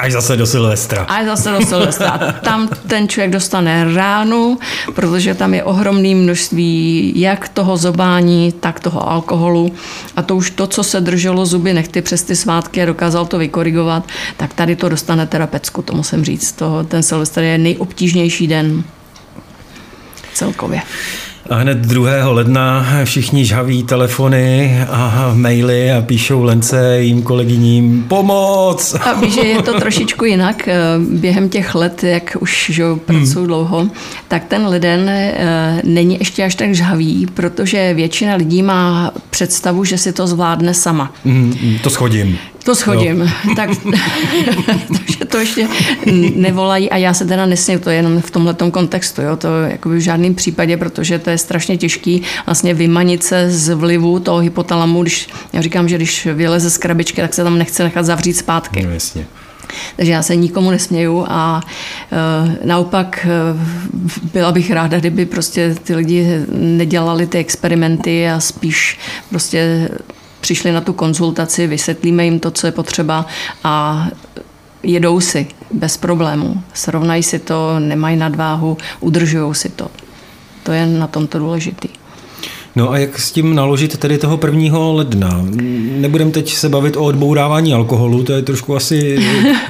Až 0.00 0.12
zase 0.12 0.36
do 0.36 0.46
Silvestra. 0.46 1.02
Až 1.02 1.26
zase 1.26 1.50
do 1.50 1.66
Silvestra. 1.66 2.18
Tam 2.42 2.68
ten 2.86 3.08
člověk 3.08 3.30
dostane 3.30 3.94
ránu, 3.94 4.58
protože 4.94 5.34
tam 5.34 5.54
je 5.54 5.64
ohromné 5.64 6.14
množství 6.14 7.12
jak 7.16 7.48
toho 7.48 7.76
zobání, 7.76 8.52
tak 8.52 8.80
toho 8.80 9.10
alkoholu. 9.10 9.72
A 10.16 10.22
to 10.22 10.36
už 10.36 10.50
to, 10.50 10.66
co 10.66 10.82
se 10.84 11.00
drželo 11.00 11.46
zuby 11.46 11.72
nechty 11.72 12.02
přes 12.02 12.22
ty 12.22 12.36
svátky 12.36 12.82
a 12.82 12.86
dokázal 12.86 13.26
to 13.26 13.38
vykorigovat, 13.38 14.08
tak 14.36 14.54
tady 14.54 14.76
to 14.76 14.88
dostane 14.88 15.26
terapecku, 15.26 15.82
to 15.82 15.94
musím 15.94 16.24
říct. 16.24 16.52
To, 16.52 16.84
ten 16.88 17.02
Silvestr 17.02 17.40
je 17.40 17.58
nejobtížnější 17.58 18.46
den 18.46 18.84
celkově. 20.34 20.82
A 21.50 21.54
hned 21.54 21.78
2. 21.78 22.28
ledna 22.28 22.86
všichni 23.04 23.44
žhaví 23.44 23.82
telefony 23.82 24.78
a 24.90 25.32
maily 25.34 25.92
a 25.92 26.02
píšou 26.02 26.42
Lence 26.42 27.00
jím 27.00 27.22
kolegyním 27.22 28.04
pomoc. 28.08 28.94
A 29.00 29.12
víš, 29.12 29.34
že 29.34 29.40
je 29.40 29.62
to 29.62 29.80
trošičku 29.80 30.24
jinak. 30.24 30.68
Eh, 30.68 30.74
během 30.98 31.48
těch 31.48 31.74
let, 31.74 32.04
jak 32.04 32.36
už 32.40 32.70
že 32.74 32.84
pracuji 33.04 33.38
hmm. 33.38 33.46
dlouho, 33.46 33.88
tak 34.28 34.44
ten 34.44 34.66
leden 34.66 35.08
eh, 35.08 35.80
není 35.84 36.18
ještě 36.18 36.44
až 36.44 36.54
tak 36.54 36.74
žhavý, 36.74 37.26
protože 37.34 37.94
většina 37.94 38.34
lidí 38.34 38.62
má 38.62 39.12
představu, 39.30 39.84
že 39.84 39.98
si 39.98 40.12
to 40.12 40.26
zvládne 40.26 40.74
sama. 40.74 41.12
Hmm, 41.24 41.78
to 41.82 41.90
schodím. 41.90 42.38
To 42.64 42.74
schodím. 42.74 43.20
Jo. 43.20 43.28
Tak, 43.56 43.70
takže 44.88 45.24
to 45.28 45.38
ještě 45.38 45.68
nevolají 46.34 46.90
a 46.90 46.96
já 46.96 47.14
se 47.14 47.24
teda 47.24 47.46
nesměju, 47.46 47.80
to 47.80 47.90
je 47.90 47.96
jenom 47.96 48.20
v 48.20 48.30
tomhle 48.30 48.54
kontextu. 48.70 49.22
Jo? 49.22 49.36
To 49.36 49.48
jakoby 49.62 49.96
v 49.96 50.00
žádném 50.00 50.34
případě, 50.34 50.76
protože 50.76 51.18
to 51.18 51.30
je 51.30 51.38
strašně 51.38 51.76
těžký 51.76 52.22
vlastně 52.46 52.74
vymanit 52.74 53.22
se 53.22 53.50
z 53.50 53.74
vlivu 53.74 54.20
toho 54.20 54.38
hypotalamu, 54.38 55.02
když 55.02 55.28
já 55.52 55.62
říkám, 55.62 55.88
že 55.88 55.96
když 55.96 56.26
vyleze 56.26 56.70
z 56.70 56.78
krabičky, 56.78 57.20
tak 57.20 57.34
se 57.34 57.44
tam 57.44 57.58
nechce 57.58 57.84
nechat 57.84 58.04
zavřít 58.04 58.34
zpátky. 58.34 58.82
No, 58.82 58.90
jasně. 58.90 59.26
Takže 59.96 60.12
já 60.12 60.22
se 60.22 60.36
nikomu 60.36 60.70
nesměju 60.70 61.24
a 61.28 61.60
e, 62.12 62.66
naopak 62.66 63.26
e, 63.26 63.28
byla 64.32 64.52
bych 64.52 64.70
ráda, 64.70 64.98
kdyby 64.98 65.26
prostě 65.26 65.74
ty 65.82 65.94
lidi 65.94 66.26
nedělali 66.52 67.26
ty 67.26 67.38
experimenty 67.38 68.30
a 68.30 68.40
spíš 68.40 68.98
prostě 69.30 69.88
přišli 70.40 70.72
na 70.72 70.80
tu 70.80 70.92
konzultaci, 70.92 71.66
vysvětlíme 71.66 72.24
jim 72.24 72.40
to, 72.40 72.50
co 72.50 72.66
je 72.66 72.72
potřeba 72.72 73.26
a 73.64 74.06
jedou 74.82 75.20
si 75.20 75.46
bez 75.72 75.96
problémů. 75.96 76.62
Srovnají 76.74 77.22
si 77.22 77.38
to, 77.38 77.78
nemají 77.78 78.16
nadváhu, 78.16 78.76
udržují 79.00 79.54
si 79.54 79.68
to. 79.68 79.88
To 80.62 80.72
je 80.72 80.86
na 80.86 81.06
tomto 81.06 81.38
důležitý. 81.38 81.88
No 82.76 82.90
a 82.90 82.98
jak 82.98 83.18
s 83.18 83.32
tím 83.32 83.54
naložit 83.54 83.98
tedy 83.98 84.18
toho 84.18 84.40
1. 84.46 84.78
ledna? 84.78 85.44
Nebudem 86.00 86.30
teď 86.30 86.54
se 86.54 86.68
bavit 86.68 86.96
o 86.96 87.04
odbourávání 87.04 87.74
alkoholu, 87.74 88.22
to 88.22 88.32
je 88.32 88.42
trošku 88.42 88.76
asi 88.76 89.18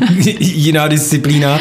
jiná 0.41 0.89
disciplína, 0.89 1.59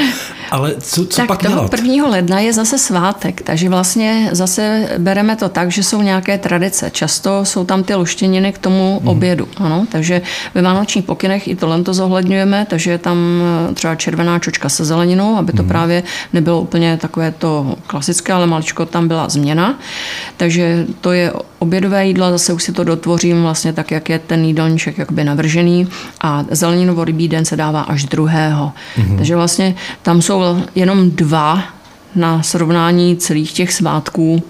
ale 0.52 0.76
co, 0.80 1.06
co 1.06 1.18
tak 1.18 1.28
pak 1.28 1.44
toho 1.44 1.56
dělat? 1.56 1.74
1. 1.74 2.08
ledna 2.08 2.40
je 2.40 2.54
zase 2.54 2.78
svátek, 2.78 3.42
takže 3.42 3.70
vlastně 3.70 4.30
zase 4.32 4.90
bereme 4.98 5.36
to 5.36 5.50
tak, 5.50 5.72
že 5.72 5.84
jsou 5.84 6.02
nějaké 6.02 6.38
tradice. 6.38 6.90
Často 6.90 7.46
jsou 7.46 7.66
tam 7.66 7.84
ty 7.84 7.96
luštěniny 7.96 8.54
k 8.54 8.58
tomu 8.58 9.00
mm. 9.02 9.08
obědu. 9.08 9.48
Ano? 9.58 9.86
Takže 9.92 10.22
ve 10.54 10.62
vánočních 10.62 11.06
pokynech 11.06 11.48
i 11.48 11.56
tohle 11.56 11.84
to 11.84 11.94
zohledňujeme, 11.94 12.66
takže 12.70 12.92
je 12.92 12.98
tam 12.98 13.18
eh, 13.70 13.74
třeba 13.74 13.96
červená 13.96 14.40
čočka 14.40 14.70
se 14.70 14.86
zeleninou, 14.86 15.38
aby 15.38 15.54
to 15.54 15.64
mm. 15.64 15.70
právě 15.70 16.04
nebylo 16.34 16.62
úplně 16.62 16.98
takové 16.98 17.32
to 17.32 17.76
klasické, 17.88 18.34
ale 18.34 18.48
maličko 18.48 18.86
tam 18.86 19.08
byla 19.08 19.30
změna. 19.30 19.80
Takže 20.38 20.86
to 21.02 21.12
je 21.12 21.34
obědové 21.60 22.08
jídlo, 22.08 22.32
zase 22.32 22.54
už 22.54 22.64
si 22.64 22.72
to 22.72 22.84
dotvořím 22.84 23.42
vlastně 23.42 23.74
tak, 23.74 23.92
jak 23.92 24.10
je 24.10 24.20
ten 24.20 24.46
jídelníček 24.46 24.98
jakby 24.98 25.24
navržený 25.24 25.88
a 26.22 26.46
zeleninovo 26.52 27.04
rybí 27.04 27.28
den 27.28 27.46
se 27.46 27.56
dává 27.56 27.82
až 27.82 28.06
druhého. 28.06 28.72
Mm. 28.98 29.18
Takže 29.18 29.36
vlastně 29.36 29.76
tam 30.02 30.22
jsou 30.22 30.39
jenom 30.76 31.12
dva 31.12 31.64
na 32.16 32.44
srovnání 32.44 33.18
celých 33.18 33.52
těch 33.52 33.74
svátků 33.74 34.44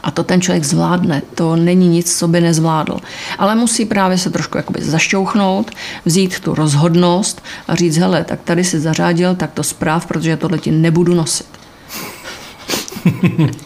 a 0.00 0.10
to 0.10 0.24
ten 0.24 0.40
člověk 0.40 0.64
zvládne. 0.64 1.22
To 1.34 1.56
není 1.56 1.88
nic, 1.88 2.18
co 2.18 2.28
by 2.28 2.40
nezvládl. 2.40 2.96
Ale 3.38 3.54
musí 3.54 3.84
právě 3.84 4.18
se 4.18 4.30
trošku 4.30 4.56
jakoby 4.56 4.82
zašťouchnout, 4.82 5.70
vzít 6.04 6.40
tu 6.40 6.54
rozhodnost 6.54 7.42
a 7.68 7.74
říct, 7.74 7.96
hele, 7.96 8.24
tak 8.24 8.40
tady 8.44 8.64
si 8.64 8.80
zařádil, 8.80 9.34
tak 9.34 9.52
to 9.52 9.62
zpráv, 9.62 10.06
protože 10.06 10.36
tohle 10.36 10.58
ti 10.58 10.70
nebudu 10.70 11.14
nosit. 11.14 11.46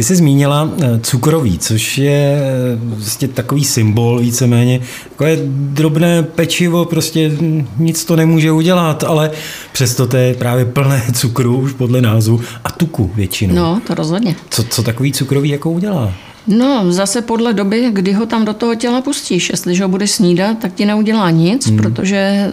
Ty 0.00 0.04
jsi 0.04 0.16
zmínila 0.16 0.70
eh, 0.82 1.00
cukroví, 1.02 1.58
což 1.58 1.98
je 1.98 2.42
vlastně 2.82 3.28
takový 3.28 3.64
symbol 3.64 4.18
víceméně. 4.18 4.80
Takové 5.10 5.36
drobné 5.46 6.22
pečivo, 6.22 6.84
prostě 6.84 7.30
nic 7.78 8.04
to 8.04 8.16
nemůže 8.16 8.52
udělat, 8.52 9.04
ale 9.04 9.30
přesto 9.72 10.06
to 10.06 10.16
je 10.16 10.34
právě 10.34 10.64
plné 10.64 11.02
cukru, 11.12 11.60
už 11.60 11.72
podle 11.72 12.00
názvu, 12.00 12.40
a 12.64 12.70
tuku 12.70 13.10
většinou. 13.14 13.54
No, 13.54 13.80
to 13.86 13.94
rozhodně. 13.94 14.36
Co, 14.50 14.64
co 14.64 14.82
takový 14.82 15.12
cukroví 15.12 15.48
jako 15.48 15.70
udělá? 15.70 16.12
No, 16.46 16.92
zase 16.92 17.22
podle 17.22 17.52
doby, 17.52 17.90
kdy 17.92 18.12
ho 18.12 18.26
tam 18.26 18.44
do 18.44 18.52
toho 18.52 18.74
těla 18.74 19.00
pustíš. 19.00 19.50
Jestliže 19.50 19.82
ho 19.82 19.88
budeš 19.88 20.10
snídat, 20.10 20.58
tak 20.58 20.74
ti 20.74 20.84
neudělá 20.84 21.30
nic, 21.30 21.66
hmm. 21.66 21.76
protože 21.76 22.52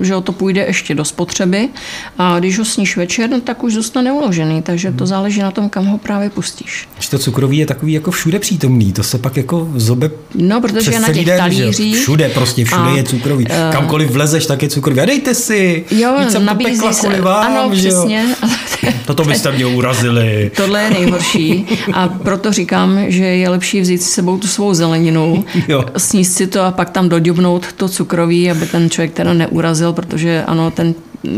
že 0.00 0.16
o 0.16 0.20
to 0.20 0.32
půjde 0.32 0.64
ještě 0.66 0.94
do 0.94 1.04
spotřeby 1.04 1.68
a 2.18 2.38
když 2.38 2.58
ho 2.58 2.64
sníš 2.64 2.96
večer, 2.96 3.30
no, 3.30 3.40
tak 3.40 3.64
už 3.64 3.74
zůstane 3.74 4.12
uložený, 4.12 4.62
takže 4.62 4.90
to 4.90 4.96
hmm. 4.96 5.06
záleží 5.06 5.40
na 5.40 5.50
tom, 5.50 5.68
kam 5.68 5.86
ho 5.86 5.98
právě 5.98 6.30
pustíš. 6.30 6.88
Když 6.94 7.08
to 7.08 7.18
cukroví 7.18 7.58
je 7.58 7.66
takový 7.66 7.92
jako 7.92 8.10
všude 8.10 8.38
přítomný, 8.38 8.92
to 8.92 9.02
se 9.02 9.18
pak 9.18 9.36
jako 9.36 9.68
zobe 9.74 10.10
No, 10.34 10.60
protože 10.60 10.90
je 10.90 11.00
na 11.00 11.12
těch 11.12 11.24
den, 11.26 11.38
talířích. 11.38 11.96
Všude, 11.96 12.28
prostě 12.28 12.64
všude 12.64 12.82
a, 12.82 12.96
je 12.96 13.04
cukroví. 13.04 13.44
Uh, 13.44 13.72
Kamkoliv 13.72 14.10
vlezeš, 14.10 14.46
tak 14.46 14.62
je 14.62 14.68
cukroví. 14.68 15.00
A 15.00 15.04
dejte 15.04 15.34
si, 15.34 15.84
jo, 15.90 16.16
víc 16.18 16.32
jsem 16.32 16.46
to 16.46 16.54
pekla 16.54 16.92
se, 16.92 17.00
kvůli 17.00 17.20
vám, 17.20 17.56
ano, 17.56 17.74
že 17.74 17.88
přesně. 17.88 18.26
Jo? 18.40 18.48
No 19.08 19.14
to 19.14 19.24
byste 19.24 19.52
mě 19.52 19.66
urazili. 19.66 20.50
Tohle 20.56 20.82
je 20.82 20.90
nejhorší 20.90 21.66
a 21.92 22.08
proto 22.08 22.52
říkám, 22.52 22.98
že 23.08 23.24
je 23.24 23.48
lepší 23.48 23.80
vzít 23.80 24.02
s 24.02 24.10
sebou 24.10 24.38
tu 24.38 24.46
svou 24.46 24.74
zeleninu, 24.74 25.44
jo. 25.68 25.84
sníst 25.96 26.36
si 26.36 26.46
to 26.46 26.62
a 26.62 26.70
pak 26.70 26.90
tam 26.90 27.08
dodobnout 27.08 27.72
to 27.72 27.88
cukroví, 27.88 28.50
aby 28.50 28.66
ten 28.66 28.90
člověk 28.90 29.12
teda 29.12 29.32
neurazil, 29.32 29.75
protože 29.92 30.44
ano, 30.46 30.70
ten 30.70 30.94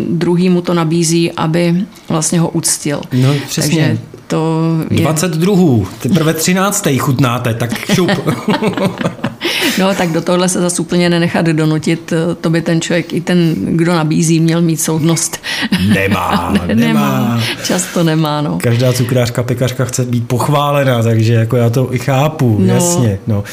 druhý 0.08 0.48
mu 0.48 0.62
to 0.62 0.74
nabízí, 0.74 1.32
aby 1.32 1.74
vlastně 2.08 2.40
ho 2.40 2.48
uctil. 2.48 3.00
No, 3.12 3.34
přesně. 3.48 3.86
Takže 3.86 4.17
to 4.28 4.62
je... 4.90 5.00
20 5.00 5.30
druhů, 5.30 5.86
teprve 6.02 6.34
13. 6.34 6.88
chutnáte, 6.98 7.54
tak 7.54 7.70
šup. 7.94 8.10
no, 9.78 9.94
tak 9.94 10.08
do 10.12 10.20
tohle 10.20 10.48
se 10.48 10.60
zase 10.60 10.82
úplně 10.82 11.10
nenechat 11.10 11.46
donutit. 11.46 12.12
To 12.40 12.50
by 12.50 12.62
ten 12.62 12.80
člověk, 12.80 13.12
i 13.12 13.20
ten, 13.20 13.54
kdo 13.54 13.92
nabízí, 13.92 14.40
měl 14.40 14.62
mít 14.62 14.76
soudnost. 14.76 15.40
Nemá, 15.94 16.50
ne, 16.52 16.74
nemá. 16.74 16.84
nemá. 16.84 17.42
Často 17.64 18.04
nemá, 18.04 18.40
no. 18.40 18.58
Každá 18.62 18.92
cukrářka, 18.92 19.42
pekařka 19.42 19.84
chce 19.84 20.04
být 20.04 20.28
pochválená, 20.28 21.02
takže 21.02 21.34
jako 21.34 21.56
já 21.56 21.70
to 21.70 21.94
i 21.94 21.98
chápu, 21.98 22.56
no. 22.60 22.74
jasně. 22.74 23.18
No. 23.26 23.44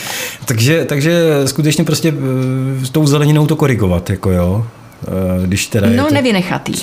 Takže, 0.45 0.85
takže 0.85 1.41
skutečně 1.45 1.83
prostě 1.83 2.13
eh, 2.81 2.85
s 2.85 2.89
tou 2.89 3.07
zeleninou 3.07 3.47
to 3.47 3.55
korigovat, 3.55 4.09
jako 4.09 4.31
jo. 4.31 4.65
Eh, 5.07 5.47
když 5.47 5.67
teda 5.67 5.87
no, 5.89 6.05
je 6.07 6.13
nevynechatý. 6.13 6.73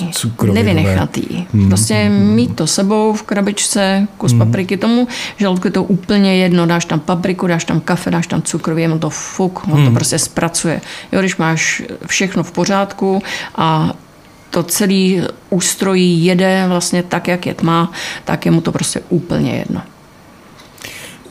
Nevynechatý. 0.53 1.47
Hmm. 1.53 1.67
Prostě 1.67 2.09
mít 2.09 2.55
to 2.55 2.67
sebou 2.67 3.13
v 3.13 3.23
krabičce, 3.23 4.07
kus 4.17 4.31
hmm. 4.31 4.39
papriky 4.39 4.77
tomu, 4.77 5.07
žaludku 5.37 5.67
je 5.67 5.71
to 5.71 5.83
úplně 5.83 6.37
jedno, 6.37 6.65
dáš 6.65 6.85
tam 6.85 6.99
papriku, 6.99 7.47
dáš 7.47 7.65
tam 7.65 7.79
kafe, 7.79 8.11
dáš 8.11 8.27
tam 8.27 8.41
cukroví, 8.41 8.87
on 8.87 8.99
to 8.99 9.09
fuk, 9.09 9.67
on 9.67 9.73
hmm. 9.73 9.85
to 9.85 9.91
prostě 9.91 10.19
zpracuje. 10.19 10.81
Jo, 11.11 11.19
když 11.19 11.37
máš 11.37 11.83
všechno 12.07 12.43
v 12.43 12.51
pořádku 12.51 13.21
a 13.55 13.93
to 14.49 14.63
celý 14.63 15.21
ústrojí 15.49 16.25
jede 16.25 16.65
vlastně 16.67 17.03
tak, 17.03 17.27
jak 17.27 17.45
je 17.45 17.55
má, 17.61 17.91
tak 18.25 18.45
je 18.45 18.51
mu 18.51 18.61
to 18.61 18.71
prostě 18.71 19.01
úplně 19.09 19.51
jedno. 19.51 19.81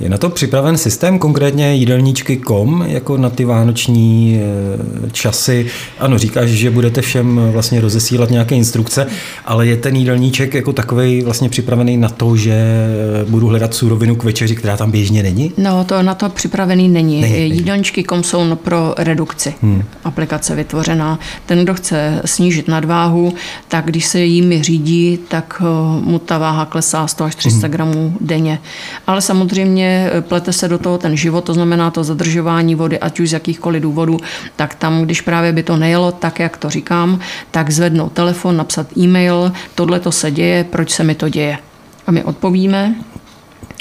Je 0.00 0.08
na 0.08 0.18
to 0.18 0.30
připraven 0.30 0.78
systém, 0.78 1.18
konkrétně 1.18 1.74
jídelníčky.com, 1.74 2.84
jako 2.86 3.16
na 3.16 3.30
ty 3.30 3.44
vánoční 3.44 4.40
eh, 4.42 5.10
časy? 5.12 5.66
Ano, 5.98 6.18
říkáš, 6.18 6.50
že 6.50 6.70
budete 6.70 7.00
všem 7.00 7.40
vlastně 7.52 7.80
rozesílat 7.80 8.30
nějaké 8.30 8.54
instrukce, 8.54 9.06
ale 9.44 9.66
je 9.66 9.76
ten 9.76 9.96
jídelníček 9.96 10.54
jako 10.54 10.72
takový 10.72 11.22
vlastně 11.22 11.48
připravený 11.48 11.96
na 11.96 12.08
to, 12.08 12.36
že 12.36 12.52
eh, 12.52 13.24
budu 13.30 13.46
hledat 13.46 13.74
surovinu 13.74 14.16
k 14.16 14.24
večeři, 14.24 14.56
která 14.56 14.76
tam 14.76 14.90
běžně 14.90 15.22
není? 15.22 15.52
No, 15.58 15.84
to 15.84 16.02
na 16.02 16.14
to 16.14 16.28
připravený 16.28 16.88
není. 16.88 17.20
není 17.20 17.50
Jídelníčky.com 17.50 18.22
jsou 18.22 18.54
pro 18.54 18.94
redukci. 18.98 19.54
Hmm. 19.62 19.82
Aplikace 20.04 20.54
vytvořená. 20.54 21.18
Ten, 21.46 21.64
kdo 21.64 21.74
chce 21.74 22.22
snížit 22.24 22.68
nadváhu, 22.68 23.34
tak 23.68 23.84
když 23.84 24.06
se 24.06 24.20
jimi 24.20 24.62
řídí, 24.62 25.18
tak 25.28 25.62
eh, 25.64 25.64
mu 26.00 26.18
ta 26.18 26.38
váha 26.38 26.64
klesá 26.64 27.06
100 27.06 27.24
až 27.24 27.34
300 27.34 27.58
hmm. 27.58 27.72
gramů 27.72 28.16
denně. 28.20 28.58
Ale 29.06 29.20
samozřejmě 29.20 29.81
plete 30.20 30.52
se 30.52 30.68
do 30.68 30.78
toho 30.78 30.98
ten 30.98 31.16
život, 31.16 31.44
to 31.44 31.54
znamená 31.54 31.90
to 31.90 32.04
zadržování 32.04 32.74
vody, 32.74 32.98
ať 32.98 33.20
už 33.20 33.28
z 33.28 33.32
jakýchkoliv 33.32 33.82
důvodů, 33.82 34.18
tak 34.56 34.74
tam, 34.74 35.02
když 35.02 35.20
právě 35.20 35.52
by 35.52 35.62
to 35.62 35.76
nejelo 35.76 36.12
tak, 36.12 36.40
jak 36.40 36.56
to 36.56 36.70
říkám, 36.70 37.20
tak 37.50 37.70
zvednout 37.70 38.12
telefon, 38.12 38.56
napsat 38.56 38.96
e-mail, 38.98 39.52
tohle 39.74 40.00
to 40.00 40.12
se 40.12 40.30
děje, 40.30 40.64
proč 40.64 40.90
se 40.90 41.04
mi 41.04 41.14
to 41.14 41.28
děje. 41.28 41.58
A 42.06 42.10
my 42.10 42.24
odpovíme, 42.24 42.94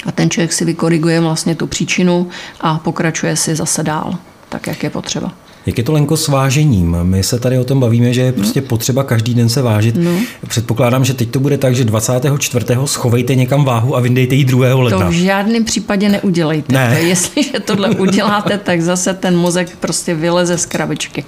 a 0.06 0.12
ten 0.12 0.30
člověk 0.30 0.52
si 0.52 0.64
vykoriguje 0.64 1.20
vlastně 1.20 1.54
tu 1.54 1.66
příčinu 1.66 2.28
a 2.60 2.78
pokračuje 2.78 3.36
si 3.36 3.54
zase 3.54 3.82
dál, 3.82 4.18
tak 4.48 4.66
jak 4.66 4.82
je 4.82 4.90
potřeba. 4.90 5.32
Jak 5.66 5.78
je 5.78 5.84
to 5.84 5.92
Lenko 5.92 6.16
s 6.16 6.28
vážením? 6.28 6.96
My 7.02 7.22
se 7.22 7.38
tady 7.38 7.58
o 7.58 7.64
tom 7.64 7.80
bavíme, 7.80 8.14
že 8.14 8.20
je 8.20 8.32
prostě 8.32 8.60
no. 8.60 8.66
potřeba 8.66 9.04
každý 9.04 9.34
den 9.34 9.48
se 9.48 9.62
vážit. 9.62 9.94
No. 9.98 10.10
Předpokládám, 10.48 11.04
že 11.04 11.14
teď 11.14 11.30
to 11.30 11.40
bude 11.40 11.58
tak, 11.58 11.74
že 11.74 11.84
24. 11.84 12.66
schovejte 12.84 13.34
někam 13.34 13.64
váhu 13.64 13.96
a 13.96 14.00
vyndejte 14.00 14.34
ji 14.34 14.44
2. 14.44 14.74
ledna. 14.74 14.98
To 14.98 15.10
v 15.10 15.12
žádném 15.12 15.64
případě 15.64 16.08
neudělejte. 16.08 16.72
Ne. 16.72 17.00
Jestliže 17.00 17.60
tohle 17.60 17.90
uděláte, 17.90 18.58
tak 18.58 18.80
zase 18.80 19.14
ten 19.14 19.36
mozek 19.36 19.76
prostě 19.80 20.14
vyleze 20.14 20.58
z 20.58 20.66
krabičky. 20.66 21.24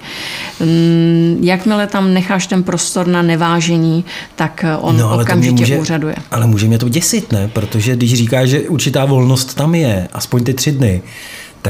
Mm, 0.59 1.39
jakmile 1.41 1.87
tam 1.87 2.13
necháš 2.13 2.47
ten 2.47 2.63
prostor 2.63 3.07
na 3.07 3.21
nevážení, 3.21 4.05
tak 4.35 4.65
on 4.79 4.97
no, 4.97 5.11
ale 5.11 5.23
okamžitě 5.23 5.61
může, 5.61 5.79
úřaduje. 5.79 6.15
Ale 6.31 6.47
může 6.47 6.67
mě 6.67 6.77
to 6.77 6.89
děsit, 6.89 7.31
ne? 7.31 7.49
Protože 7.53 7.95
když 7.95 8.13
říkáš, 8.13 8.49
že 8.49 8.59
určitá 8.59 9.05
volnost 9.05 9.53
tam 9.53 9.75
je, 9.75 10.07
aspoň 10.13 10.43
ty 10.43 10.53
tři 10.53 10.71
dny, 10.71 11.01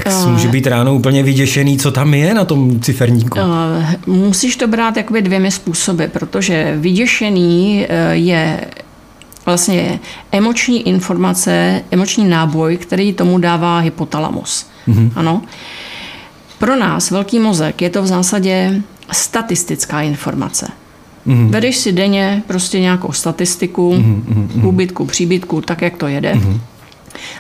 tak 0.04 0.14
uh, 0.14 0.32
může 0.32 0.48
být 0.48 0.68
ráno 0.68 0.96
úplně 0.96 1.24
vyděšený, 1.24 1.78
co 1.78 1.92
tam 1.92 2.14
je 2.14 2.34
na 2.34 2.46
tom 2.46 2.80
ciferníku. 2.80 3.40
Uh, 3.40 4.16
musíš 4.16 4.56
to 4.56 4.68
brát 4.68 4.98
jakoby 4.98 5.22
dvěmi 5.22 5.52
způsoby, 5.52 6.04
protože 6.06 6.76
vyděšený 6.78 7.86
uh, 7.90 8.12
je 8.12 8.60
vlastně 9.46 10.00
emoční 10.32 10.88
informace, 10.88 11.82
emoční 11.92 12.30
náboj, 12.30 12.78
který 12.78 13.14
tomu 13.14 13.38
dává 13.38 13.80
hypotalamus. 13.80 14.68
Mm-hmm. 14.88 15.12
Ano. 15.16 15.42
Pro 16.60 16.76
nás, 16.76 17.12
velký 17.12 17.40
mozek, 17.40 17.82
je 17.82 17.90
to 17.90 18.04
v 18.04 18.08
zásadě 18.08 18.82
statistická 19.12 20.02
informace. 20.02 20.68
Mm-hmm. 21.28 21.50
Vedeš 21.50 21.78
si 21.78 21.92
denně 21.92 22.44
prostě 22.48 22.80
nějakou 22.80 23.12
statistiku, 23.12 23.96
mm-hmm. 23.98 24.66
úbytku, 24.68 25.06
příbytku, 25.06 25.62
tak, 25.62 25.82
jak 25.82 25.98
to 25.98 26.08
jede. 26.08 26.34
Mm-hmm. 26.34 26.60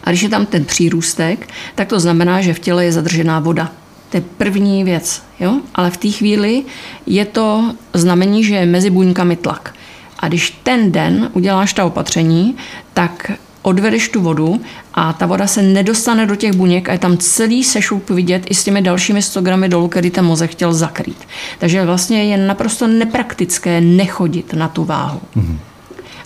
A 0.04 0.10
když 0.10 0.22
je 0.22 0.30
tam 0.30 0.46
ten 0.46 0.66
přírůstek, 0.66 1.50
tak 1.76 1.88
to 1.88 2.00
znamená, 2.00 2.42
že 2.42 2.54
v 2.54 2.60
těle 2.60 2.86
je 2.86 2.92
zadržená 2.92 3.40
voda. 3.40 3.72
To 4.10 4.18
je 4.18 4.24
první 4.38 4.84
věc. 4.84 5.24
Jo? 5.40 5.60
Ale 5.76 5.92
v 5.92 5.98
té 5.98 6.10
chvíli 6.10 6.64
je 7.06 7.26
to 7.26 7.76
znamení, 7.94 8.44
že 8.44 8.56
je 8.56 8.66
mezi 8.66 8.90
buňkami 8.90 9.36
tlak. 9.36 9.76
A 10.20 10.28
když 10.28 10.50
ten 10.64 10.92
den 10.92 11.30
uděláš 11.34 11.74
ta 11.74 11.86
opatření, 11.86 12.56
tak 12.94 13.32
odvedeš 13.62 14.10
tu 14.10 14.22
vodu 14.22 14.62
a 14.94 15.14
ta 15.14 15.26
voda 15.26 15.48
se 15.48 15.62
nedostane 15.62 16.26
do 16.26 16.36
těch 16.36 16.54
buněk 16.54 16.90
a 16.90 16.92
je 16.92 17.00
tam 17.00 17.18
celý 17.18 17.64
sešup 17.64 18.10
vidět 18.10 18.44
i 18.50 18.56
s 18.56 18.64
těmi 18.64 18.82
dalšími 18.82 19.22
100 19.22 19.42
gramy 19.42 19.70
dolů, 19.70 19.88
který 19.88 20.10
ten 20.10 20.26
mozek 20.26 20.52
chtěl 20.52 20.74
zakrýt. 20.74 21.28
Takže 21.60 21.86
vlastně 21.86 22.26
je 22.26 22.38
naprosto 22.38 22.88
nepraktické 22.88 23.82
nechodit 23.82 24.54
na 24.54 24.68
tu 24.68 24.84
váhu. 24.84 25.22
Mm-hmm. 25.36 25.58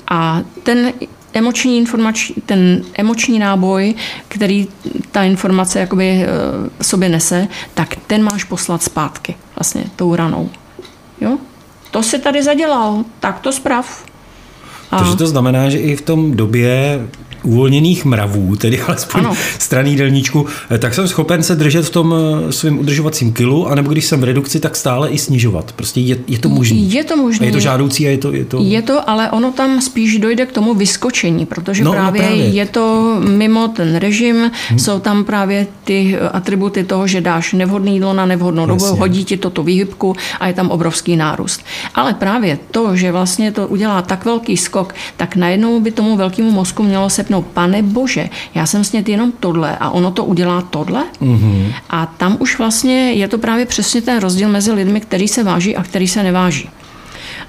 A 0.07 0.41
ten 0.63 0.93
emoční 1.33 1.77
informační, 1.77 2.35
ten 2.45 2.81
emoční 2.93 3.39
náboj, 3.39 3.95
který 4.27 4.67
ta 5.11 5.23
informace 5.23 5.79
jakoby 5.79 6.09
eh, 6.09 6.27
sobě 6.83 7.09
nese, 7.09 7.47
tak 7.73 7.95
ten 8.07 8.23
máš 8.23 8.43
poslat 8.43 8.83
zpátky 8.83 9.35
vlastně 9.55 9.83
tou 9.95 10.15
ranou. 10.15 10.49
Jo? 11.21 11.37
To 11.91 12.03
se 12.03 12.19
tady 12.19 12.43
zadělal, 12.43 13.03
tak 13.19 13.39
to 13.39 13.51
zprav. 13.51 14.05
A... 14.91 14.97
Takže 14.97 15.15
to 15.15 15.27
znamená, 15.27 15.69
že 15.69 15.77
i 15.77 15.95
v 15.95 16.01
tom 16.01 16.31
době 16.31 16.99
uvolněných 17.43 18.05
mravů, 18.05 18.55
tedy 18.55 18.81
alespoň 18.87 19.21
ano. 19.21 19.33
straný 19.59 19.95
delníčku, 19.95 20.45
tak 20.79 20.93
jsem 20.93 21.07
schopen 21.07 21.43
se 21.43 21.55
držet 21.55 21.85
v 21.85 21.89
tom 21.89 22.15
eh, 22.47 22.51
svém 22.51 22.79
udržovacím 22.79 23.33
kilu, 23.33 23.67
anebo 23.67 23.91
když 23.91 24.05
jsem 24.05 24.21
v 24.21 24.23
redukci, 24.23 24.59
tak 24.59 24.75
stále 24.75 25.09
i 25.09 25.17
snižovat. 25.17 25.71
Prostě 25.71 25.99
je, 25.99 26.17
je 26.27 26.39
to 26.39 26.49
možné. 26.49 26.77
Je 26.77 27.03
to 27.03 27.17
možné. 27.17 27.45
Je 27.45 27.51
to 27.51 27.59
žádoucí 27.59 28.07
a 28.07 28.09
je 28.09 28.17
to, 28.17 28.33
je 28.33 28.45
to... 28.45 28.59
Je 28.61 28.81
to, 28.81 29.09
ale 29.09 29.31
ono 29.31 29.51
tam 29.51 29.81
spíš 29.81 30.17
dojde 30.17 30.45
k 30.45 30.51
tomu 30.51 30.73
vyskočení, 30.73 31.45
protože 31.45 31.83
no, 31.83 31.91
no 31.91 31.97
právě, 31.97 32.21
no 32.21 32.27
právě 32.27 32.45
je 32.45 32.65
to 32.65 33.17
mimo 33.27 33.67
ten 33.67 33.95
režim, 33.95 34.51
hmm. 34.69 34.79
jsou 34.79 34.99
tam 34.99 35.23
právě 35.23 35.67
ty 35.83 36.17
atributy 36.33 36.83
toho, 36.83 37.07
že 37.07 37.21
dáš 37.21 37.53
nevhodné 37.53 37.91
jídlo 37.91 38.13
na 38.13 38.25
nevhodnou 38.25 38.65
dobu, 38.65 38.85
hodí 38.85 39.25
ti 39.25 39.37
to 39.37 39.49
tu 39.49 39.63
výhybku 39.63 40.15
a 40.39 40.47
je 40.47 40.53
tam 40.53 40.69
obrovský 40.69 41.15
nárůst. 41.15 41.61
Ale 41.95 42.13
právě 42.13 42.59
to, 42.71 42.95
že 42.95 43.11
vlastně 43.11 43.51
to 43.51 43.67
udělá 43.67 44.01
tak 44.01 44.25
velký 44.25 44.57
skok, 44.57 44.95
tak 45.17 45.35
najednou 45.35 45.79
by 45.79 45.91
tomu 45.91 46.17
velkému 46.17 46.51
mozku 46.51 46.83
mělo 46.83 47.09
se 47.09 47.23
řeknou, 47.29 47.41
pane 47.41 47.81
bože, 47.81 48.29
já 48.55 48.65
jsem 48.65 48.83
snět 48.83 49.09
jenom 49.09 49.31
tohle 49.39 49.77
a 49.77 49.89
ono 49.89 50.11
to 50.11 50.25
udělá 50.25 50.61
tohle. 50.61 51.03
Mm-hmm. 51.21 51.73
A 51.89 52.05
tam 52.05 52.37
už 52.39 52.57
vlastně 52.57 53.13
je 53.13 53.27
to 53.27 53.37
právě 53.37 53.65
přesně 53.65 54.01
ten 54.01 54.19
rozdíl 54.19 54.49
mezi 54.49 54.71
lidmi, 54.71 55.01
který 55.01 55.27
se 55.27 55.43
váží 55.43 55.75
a 55.75 55.83
který 55.83 56.07
se 56.07 56.23
neváží. 56.23 56.69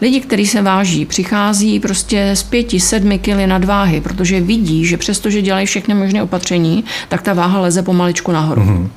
Lidi, 0.00 0.20
kteří 0.20 0.46
se 0.46 0.62
váží, 0.62 1.04
přichází 1.04 1.80
prostě 1.80 2.30
z 2.34 2.42
pěti, 2.42 2.80
sedmi 2.80 3.18
kily 3.18 3.46
nadváhy, 3.46 4.00
protože 4.00 4.40
vidí, 4.40 4.84
že 4.84 4.96
přestože 4.96 5.42
dělají 5.42 5.66
všechny 5.66 5.94
možné 5.94 6.22
opatření, 6.22 6.84
tak 7.08 7.22
ta 7.22 7.32
váha 7.32 7.60
leze 7.60 7.82
pomaličku 7.82 8.32
nahoru. 8.32 8.62
Mm-hmm. 8.62 8.88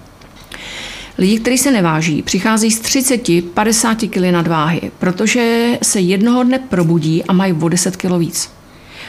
Lidi, 1.17 1.39
kteří 1.39 1.57
se 1.57 1.71
neváží, 1.71 2.21
přichází 2.21 2.71
z 2.71 2.81
30-50 2.81 4.09
kg 4.09 4.33
nadváhy, 4.33 4.91
protože 4.99 5.77
se 5.81 5.99
jednoho 5.99 6.43
dne 6.43 6.59
probudí 6.59 7.23
a 7.23 7.33
mají 7.33 7.53
o 7.53 7.69
10 7.69 7.95
kg 7.95 8.17
víc. 8.17 8.49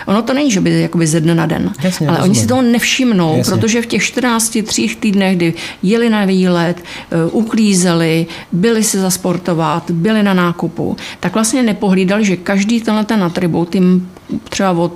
Ono 0.07 0.23
to 0.23 0.35
není, 0.35 0.51
že 0.51 0.61
by 0.61 0.81
jakoby 0.81 1.07
ze 1.07 1.21
dne 1.21 1.35
na 1.35 1.47
den, 1.47 1.73
Jasně, 1.83 2.09
ale 2.09 2.17
rozumím. 2.17 2.31
oni 2.31 2.41
si 2.41 2.47
toho 2.47 2.63
nevšimnou, 2.63 3.37
Jasně. 3.37 3.55
protože 3.55 3.83
v 3.83 3.87
těch 3.87 4.03
14, 4.03 4.59
třích 4.65 4.97
týdnech, 4.97 5.37
kdy 5.37 5.55
jeli 5.83 6.11
na 6.11 6.25
výlet, 6.25 6.77
eh, 6.79 7.31
uklízeli, 7.31 8.27
byli 8.53 8.85
si 8.85 8.99
zasportovat, 8.99 9.91
byli 9.91 10.23
na 10.23 10.35
nákupu, 10.35 10.97
tak 11.21 11.35
vlastně 11.35 11.63
nepohlídali, 11.63 12.25
že 12.25 12.37
každý 12.37 12.81
tenhle 12.81 13.05
ten 13.05 13.25
atribut 13.25 13.75
jim 13.75 14.11
třeba 14.49 14.71
o 14.71 14.91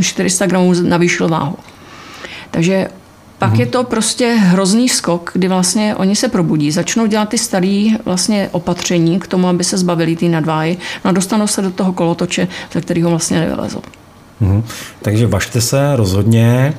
400 0.00 0.46
gramů 0.46 0.72
navýšil 0.82 1.28
váhu. 1.28 1.56
Takže 2.50 2.88
pak 3.38 3.50
hmm. 3.50 3.60
je 3.60 3.66
to 3.66 3.84
prostě 3.84 4.26
hrozný 4.26 4.88
skok, 4.88 5.30
kdy 5.34 5.48
vlastně 5.48 5.94
oni 5.96 6.16
se 6.16 6.28
probudí, 6.28 6.70
začnou 6.70 7.06
dělat 7.06 7.28
ty 7.28 7.38
staré 7.38 7.88
vlastně 8.04 8.48
opatření 8.52 9.20
k 9.20 9.26
tomu, 9.26 9.48
aby 9.48 9.64
se 9.64 9.78
zbavili 9.78 10.16
ty 10.16 10.28
nadváhy, 10.28 10.78
no 11.04 11.08
a 11.08 11.12
dostanou 11.12 11.46
se 11.46 11.62
do 11.62 11.70
toho 11.70 11.92
kolotoče, 11.92 12.48
ze 12.72 12.80
kterého 12.80 13.10
vlastně 13.10 13.40
nevylezou. 13.40 13.82
Hmm. 14.40 14.62
Takže 15.02 15.26
vašte 15.26 15.60
se 15.60 15.96
rozhodně, 15.96 16.74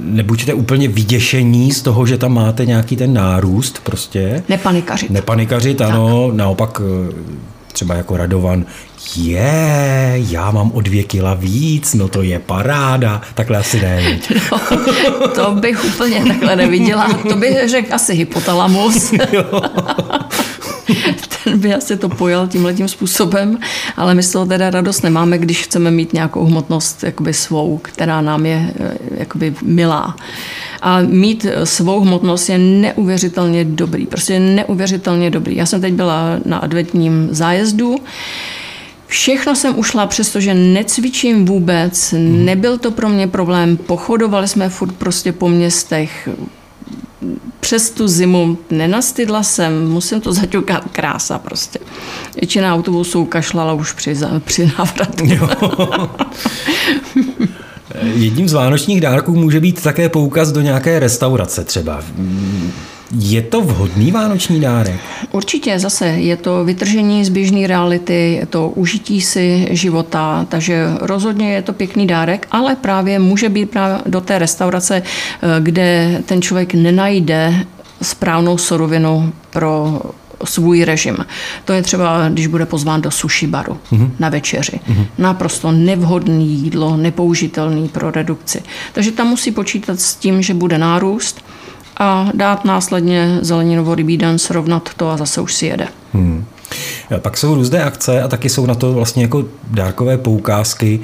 nebuďte 0.00 0.54
úplně 0.54 0.88
vyděšení 0.88 1.72
z 1.72 1.82
toho, 1.82 2.06
že 2.06 2.18
tam 2.18 2.34
máte 2.34 2.66
nějaký 2.66 2.96
ten 2.96 3.14
nárůst 3.14 3.80
prostě. 3.82 4.42
Nepanikařit. 4.48 5.10
Nepanikařit, 5.10 5.80
ano, 5.80 6.26
tak. 6.28 6.36
naopak 6.36 6.80
třeba 7.72 7.94
jako 7.94 8.16
Radovan, 8.16 8.64
je, 9.16 10.14
já 10.16 10.50
mám 10.50 10.72
o 10.72 10.80
dvě 10.80 11.02
kila 11.02 11.34
víc, 11.34 11.94
no 11.94 12.08
to 12.08 12.22
je 12.22 12.38
paráda, 12.38 13.20
takhle 13.34 13.58
asi 13.58 13.80
ne. 13.80 14.18
No, 15.20 15.28
to 15.28 15.50
bych 15.54 15.84
úplně 15.84 16.24
takhle 16.28 16.56
neviděla, 16.56 17.08
to 17.28 17.36
bych 17.36 17.68
řekl 17.68 17.94
asi 17.94 18.14
hypotalamus. 18.14 19.12
Ten 21.44 21.58
by 21.58 21.74
asi 21.74 21.96
to 21.96 22.08
pojal 22.08 22.46
tímhle 22.46 22.74
tím 22.74 22.88
způsobem, 22.88 23.58
ale 23.96 24.14
my 24.14 24.22
z 24.22 24.30
toho 24.30 24.46
teda 24.46 24.70
radost 24.70 25.02
nemáme, 25.02 25.38
když 25.38 25.62
chceme 25.62 25.90
mít 25.90 26.12
nějakou 26.12 26.44
hmotnost 26.44 27.04
jakoby 27.04 27.34
svou, 27.34 27.78
která 27.82 28.20
nám 28.20 28.46
je 28.46 28.72
eh, 28.80 28.94
jakoby 29.16 29.54
milá. 29.62 30.16
A 30.82 31.00
mít 31.00 31.46
svou 31.64 32.00
hmotnost 32.00 32.48
je 32.48 32.58
neuvěřitelně 32.58 33.64
dobrý, 33.64 34.06
prostě 34.06 34.40
neuvěřitelně 34.40 35.30
dobrý. 35.30 35.56
Já 35.56 35.66
jsem 35.66 35.80
teď 35.80 35.94
byla 35.94 36.38
na 36.44 36.58
adventním 36.58 37.28
zájezdu, 37.30 37.96
Všechno 39.06 39.56
jsem 39.56 39.78
ušla, 39.78 40.06
přestože 40.06 40.54
necvičím 40.54 41.44
vůbec, 41.44 42.14
nebyl 42.18 42.78
to 42.78 42.90
pro 42.90 43.08
mě 43.08 43.28
problém, 43.28 43.76
pochodovali 43.76 44.48
jsme 44.48 44.68
furt 44.68 44.92
prostě 44.92 45.32
po 45.32 45.48
městech, 45.48 46.28
přes 47.60 47.90
tu 47.90 48.08
zimu 48.08 48.58
nenastydla 48.70 49.42
jsem, 49.42 49.88
musím 49.88 50.20
to 50.20 50.32
zaťukat, 50.32 50.84
krása 50.92 51.38
prostě. 51.38 51.78
Většina 52.40 52.74
autobusů 52.74 53.24
kašlala 53.24 53.72
už 53.72 53.92
při, 53.92 54.16
při 54.38 54.72
návratu. 54.78 55.24
Jedním 58.02 58.48
z 58.48 58.52
vánočních 58.52 59.00
dárků 59.00 59.36
může 59.36 59.60
být 59.60 59.82
také 59.82 60.08
poukaz 60.08 60.52
do 60.52 60.60
nějaké 60.60 60.98
restaurace 60.98 61.64
třeba. 61.64 62.02
Je 63.18 63.42
to 63.42 63.60
vhodný 63.60 64.12
vánoční 64.12 64.60
dárek? 64.60 65.00
Určitě, 65.30 65.78
zase 65.78 66.06
je 66.06 66.36
to 66.36 66.64
vytržení 66.64 67.24
z 67.24 67.28
běžné 67.28 67.66
reality, 67.66 68.32
je 68.40 68.46
to 68.46 68.68
užití 68.68 69.20
si 69.20 69.68
života, 69.70 70.46
takže 70.48 70.86
rozhodně 71.00 71.52
je 71.52 71.62
to 71.62 71.72
pěkný 71.72 72.06
dárek, 72.06 72.46
ale 72.50 72.76
právě 72.76 73.18
může 73.18 73.48
být 73.48 73.70
právě 73.70 73.98
do 74.06 74.20
té 74.20 74.38
restaurace, 74.38 75.02
eh, 75.02 75.46
kde 75.60 76.20
ten 76.26 76.42
člověk 76.42 76.74
nenajde 76.74 77.66
správnou 78.02 78.58
surovinu 78.58 79.32
pro 79.50 80.00
svůj 80.44 80.84
režim. 80.84 81.16
To 81.64 81.72
je 81.72 81.82
třeba, 81.82 82.28
když 82.28 82.46
bude 82.46 82.66
pozván 82.66 83.02
do 83.02 83.10
sushi 83.10 83.46
baru 83.46 83.78
mm-hmm. 83.92 84.10
na 84.18 84.28
večeři. 84.28 84.80
Mm-hmm. 84.88 85.06
Naprosto 85.18 85.72
nevhodné 85.72 86.42
jídlo, 86.42 86.96
nepoužitelný 86.96 87.88
pro 87.88 88.10
redukci. 88.10 88.62
Takže 88.92 89.12
tam 89.12 89.26
musí 89.26 89.50
počítat 89.50 90.00
s 90.00 90.14
tím, 90.14 90.42
že 90.42 90.54
bude 90.54 90.78
nárůst 90.78 91.44
a 91.96 92.28
dát 92.34 92.64
následně 92.64 93.38
zeleninovou 93.40 93.94
rybí 93.94 94.16
den, 94.16 94.38
srovnat 94.38 94.90
to 94.96 95.10
a 95.10 95.16
zase 95.16 95.40
už 95.40 95.54
si 95.54 95.66
jede. 95.66 95.88
Hmm. 96.12 96.44
Pak 97.18 97.36
jsou 97.36 97.54
různé 97.54 97.84
akce 97.84 98.22
a 98.22 98.28
taky 98.28 98.48
jsou 98.48 98.66
na 98.66 98.74
to 98.74 98.92
vlastně 98.92 99.22
jako 99.22 99.44
dárkové 99.70 100.18
poukázky, 100.18 101.00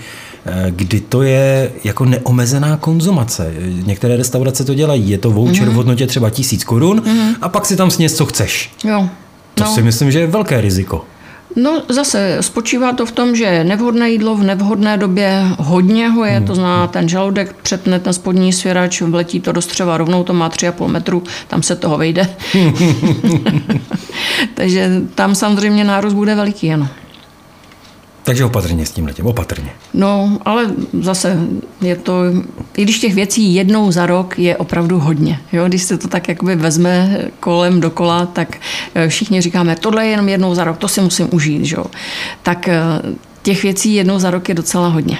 eh, 0.47 0.67
kdy 0.71 1.01
to 1.01 1.23
je 1.23 1.73
jako 1.85 2.05
neomezená 2.05 2.77
konzumace. 2.77 3.55
Některé 3.85 4.17
restaurace 4.17 4.65
to 4.65 4.75
dělají, 4.75 5.11
je 5.11 5.19
to 5.19 5.31
voucher 5.31 5.67
mm. 5.67 5.73
v 5.73 5.77
hodnotě 5.77 6.07
třeba 6.07 6.31
tisíc 6.31 6.65
korun 6.65 7.03
mm. 7.07 7.35
a 7.41 7.49
pak 7.49 7.67
si 7.67 7.77
tam 7.77 7.91
sněz, 7.91 8.15
co 8.15 8.27
chceš. 8.27 8.71
Jo. 8.85 9.09
To 9.55 9.65
no. 9.65 9.75
si 9.75 9.83
myslím, 9.83 10.11
že 10.11 10.21
je 10.21 10.27
velké 10.27 10.61
riziko. 10.61 11.05
No 11.57 11.83
zase 11.89 12.37
spočívá 12.41 12.93
to 12.93 13.07
v 13.07 13.13
tom, 13.13 13.37
že 13.37 13.65
nevhodné 13.65 14.11
jídlo 14.11 14.37
v 14.37 14.43
nevhodné 14.43 14.97
době 14.97 15.45
hodně 15.59 16.09
ho 16.09 16.25
je, 16.25 16.33
hmm. 16.33 16.47
to 16.47 16.55
znamená 16.55 16.87
ten 16.87 17.09
žaludek 17.09 17.57
přetne 17.63 18.01
ten 18.01 18.13
spodní 18.13 18.53
svěrač, 18.53 19.01
vletí 19.01 19.41
to 19.41 19.53
do 19.53 19.63
střeva, 19.63 19.97
rovnou 19.97 20.25
to 20.25 20.33
má 20.33 20.51
3,5 20.51 20.89
metru, 20.89 21.23
tam 21.49 21.63
se 21.63 21.77
toho 21.77 21.99
vejde. 21.99 22.29
Takže 24.55 24.91
tam 25.15 25.35
samozřejmě 25.35 25.85
nárůst 25.85 26.15
bude 26.15 26.35
veliký, 26.35 26.73
ano. 26.73 26.89
Takže 28.29 28.45
opatrně 28.45 28.87
s 28.87 28.91
tím 28.91 29.07
letím, 29.07 29.27
opatrně. 29.27 29.71
No, 29.95 30.39
ale 30.45 30.67
zase 31.01 31.39
je 31.81 31.97
to, 31.97 32.23
i 32.77 32.83
když 32.83 32.99
těch 32.99 33.15
věcí 33.15 33.55
jednou 33.55 33.93
za 33.93 34.07
rok 34.07 34.39
je 34.39 34.57
opravdu 34.57 34.99
hodně. 34.99 35.41
Jo? 35.53 35.65
Když 35.69 35.83
se 35.83 35.99
to 35.99 36.09
tak 36.09 36.29
jakoby 36.29 36.57
vezme 36.57 37.19
kolem 37.41 37.81
dokola, 37.81 38.27
tak 38.27 38.57
eh, 38.95 39.09
všichni 39.09 39.41
říkáme, 39.41 39.77
tohle 39.77 40.05
je 40.05 40.11
jenom 40.11 40.29
jednou 40.29 40.55
za 40.55 40.65
rok, 40.65 40.79
to 40.79 40.89
si 40.89 41.01
musím 41.01 41.29
užít. 41.33 41.73
Jo? 41.73 41.85
Tak 42.43 42.69
eh, 42.69 42.81
těch 43.43 43.63
věcí 43.63 43.95
jednou 43.95 44.19
za 44.19 44.31
rok 44.31 44.49
je 44.49 44.55
docela 44.55 44.89
hodně. 44.89 45.19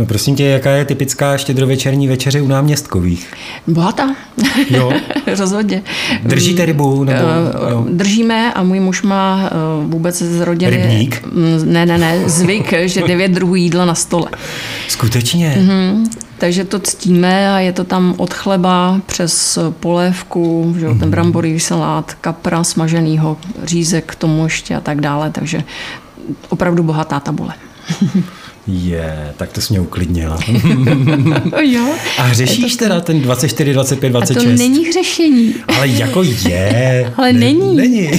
No 0.00 0.06
prosím 0.06 0.36
tě, 0.36 0.44
jaká 0.44 0.70
je 0.70 0.84
typická 0.84 1.36
štědrovečerní 1.36 2.08
večeře 2.08 2.40
u 2.40 2.46
náměstkových? 2.48 3.32
Bohatá. 3.66 4.14
Jo. 4.70 4.92
Rozhodně. 5.38 5.82
Držíte 6.22 6.66
rybu? 6.66 7.04
Nebo, 7.04 7.28
jo. 7.70 7.86
Držíme 7.90 8.52
a 8.52 8.62
můj 8.62 8.80
muž 8.80 9.02
má 9.02 9.40
eh, 9.44 9.50
vůbec 9.86 10.22
z 10.22 10.40
rodiny... 10.40 10.76
Rybník? 10.76 11.24
Mm, 11.32 11.72
ne, 11.72 11.86
ne, 11.86 11.98
ne, 11.98 12.28
zvyk, 12.28 12.74
že 12.84 13.02
devět 13.02 13.32
druhů 13.32 13.54
jídla 13.54 13.84
na 13.84 13.94
stole. 13.94 14.26
Skutečně? 14.88 15.56
Mm-hmm. 15.58 16.06
Takže 16.38 16.64
to 16.64 16.78
ctíme 16.78 17.54
a 17.54 17.58
je 17.58 17.72
to 17.72 17.84
tam 17.84 18.14
od 18.16 18.34
chleba 18.34 19.00
přes 19.06 19.58
polévku, 19.80 20.74
že 20.78 20.86
ten 20.86 20.96
mhm. 20.96 21.10
bramborový 21.10 21.60
salát, 21.60 22.14
kapra 22.14 22.64
smaženýho, 22.64 23.36
řízek 23.64 24.12
k 24.12 24.14
tomu 24.14 24.44
ještě 24.44 24.76
a 24.76 24.80
tak 24.80 25.00
dále. 25.00 25.30
Takže 25.30 25.64
opravdu 26.48 26.82
bohatá 26.82 27.20
tabule. 27.20 27.54
Je, 28.72 29.34
tak 29.36 29.52
to 29.52 29.60
jsi 29.60 29.72
mě 29.72 29.80
uklidnila. 29.80 30.38
jo. 31.62 31.94
A 32.18 32.32
řešíš 32.32 32.76
to... 32.76 32.84
teda 32.84 33.00
ten 33.00 33.22
24, 33.22 33.72
25, 33.72 34.10
26? 34.10 34.36
A 34.36 34.50
to 34.50 34.56
není 34.56 34.84
hřešení. 34.86 35.54
Ale 35.68 35.88
jako 35.88 36.22
je. 36.22 37.12
Ale 37.16 37.32
ne, 37.32 37.38
není. 37.38 37.76
Není. 37.76 38.10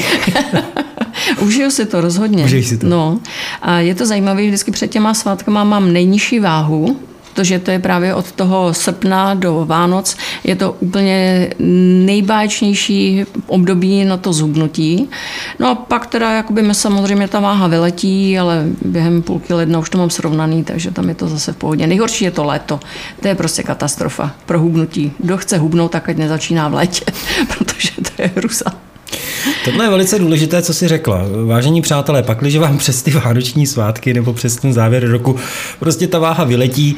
Užiju 1.39 1.71
si 1.71 1.85
to 1.85 2.01
rozhodně. 2.01 2.45
Užij 2.45 2.63
si 2.63 2.77
to. 2.77 2.87
No. 2.87 3.19
A 3.61 3.79
je 3.79 3.95
to 3.95 4.05
zajímavé, 4.05 4.47
vždycky 4.47 4.71
před 4.71 4.87
těma 4.87 5.13
svátkama 5.13 5.63
mám 5.63 5.93
nejnižší 5.93 6.39
váhu, 6.39 6.99
protože 7.33 7.59
to 7.59 7.71
je 7.71 7.79
právě 7.79 8.15
od 8.15 8.31
toho 8.31 8.73
srpna 8.73 9.33
do 9.33 9.65
Vánoc, 9.65 10.17
je 10.43 10.55
to 10.55 10.71
úplně 10.79 11.49
nejbáječnější 12.05 13.25
období 13.47 14.05
na 14.05 14.17
to 14.17 14.33
zhubnutí. 14.33 15.09
No 15.59 15.69
a 15.69 15.75
pak 15.75 16.07
teda 16.07 16.31
jakoby 16.31 16.61
mi 16.61 16.75
samozřejmě 16.75 17.27
ta 17.27 17.39
váha 17.39 17.67
vyletí, 17.67 18.39
ale 18.39 18.65
během 18.85 19.21
půlky 19.21 19.53
ledna 19.53 19.79
už 19.79 19.89
to 19.89 19.97
mám 19.97 20.09
srovnaný, 20.09 20.63
takže 20.63 20.91
tam 20.91 21.09
je 21.09 21.15
to 21.15 21.27
zase 21.27 21.53
v 21.53 21.55
pohodě. 21.57 21.87
Nejhorší 21.87 22.25
je 22.25 22.31
to 22.31 22.43
léto. 22.43 22.79
To 23.21 23.27
je 23.27 23.35
prostě 23.35 23.63
katastrofa 23.63 24.31
pro 24.45 24.59
hubnutí. 24.59 25.11
Kdo 25.17 25.37
chce 25.37 25.57
hubnout, 25.57 25.91
tak 25.91 26.09
ať 26.09 26.17
nezačíná 26.17 26.67
v 26.67 26.73
létě, 26.73 27.05
protože 27.57 27.91
to 28.01 28.21
je 28.21 28.31
hruza. 28.35 28.90
Tohle 29.65 29.85
je 29.85 29.89
velice 29.89 30.19
důležité, 30.19 30.61
co 30.61 30.73
si 30.73 30.87
řekla. 30.87 31.21
Vážení 31.45 31.81
přátelé, 31.81 32.23
pakliže 32.23 32.59
vám 32.59 32.77
přes 32.77 33.01
ty 33.03 33.11
vánoční 33.11 33.67
svátky 33.67 34.13
nebo 34.13 34.33
přes 34.33 34.55
ten 34.55 34.73
závěr 34.73 35.07
roku 35.11 35.39
prostě 35.79 36.07
ta 36.07 36.19
váha 36.19 36.43
vyletí, 36.43 36.95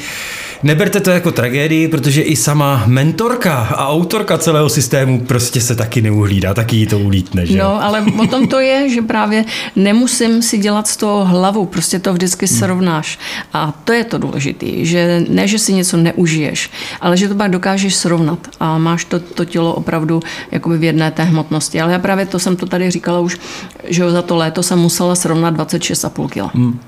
neberte 0.64 1.00
to 1.00 1.12
jako 1.12 1.32
tragédii, 1.32 1.88
protože 1.88 2.22
i 2.22 2.36
sama 2.36 2.84
mentorka 2.86 3.56
a 3.56 3.88
autorka 3.88 4.38
celého 4.38 4.70
systému 4.70 5.22
prostě 5.22 5.62
se 5.62 5.76
taky 5.76 6.02
neuhlídá, 6.02 6.54
taky 6.54 6.76
jí 6.76 6.88
to 6.88 7.00
ulítne. 7.00 7.46
Že? 7.46 7.58
No, 7.58 7.84
ale 7.84 8.06
o 8.20 8.28
tom 8.28 8.48
to 8.48 8.60
je, 8.60 8.90
že 8.90 9.02
právě 9.02 9.46
nemusím 9.76 10.42
si 10.42 10.58
dělat 10.58 10.88
z 10.88 10.98
toho 10.98 11.26
hlavu, 11.26 11.66
prostě 11.66 12.00
to 12.00 12.14
vždycky 12.14 12.46
hmm. 12.46 12.58
srovnáš. 12.58 13.20
A 13.54 13.74
to 13.84 13.94
je 13.94 14.04
to 14.04 14.18
důležité, 14.18 14.68
že 14.86 15.26
ne, 15.30 15.48
že 15.48 15.60
si 15.60 15.74
něco 15.74 15.98
neužiješ, 15.98 16.70
ale 17.02 17.18
že 17.18 17.28
to 17.28 17.36
pak 17.36 17.52
dokážeš 17.52 17.96
srovnat 17.96 18.40
a 18.60 18.78
máš 18.78 19.06
to, 19.06 19.20
to 19.20 19.46
tělo 19.46 19.74
opravdu 19.74 20.22
jakoby 20.52 20.78
v 20.78 20.84
jedné 20.84 21.12
té 21.12 21.24
hmotnosti. 21.24 21.82
Ale 21.82 21.94
já 21.94 22.00
právě 22.00 22.26
to 22.26 22.40
jsem 22.40 22.56
to 22.56 22.66
tady 22.66 22.92
říkala 22.92 23.20
už, 23.20 23.38
že 23.84 24.12
za 24.12 24.22
to 24.22 24.36
léto 24.36 24.64
jsem 24.64 24.80
musela 24.80 25.16
srovnat 25.16 25.56
26,5 25.56 26.28
kg. 26.28 26.56
Hmm. 26.56 26.80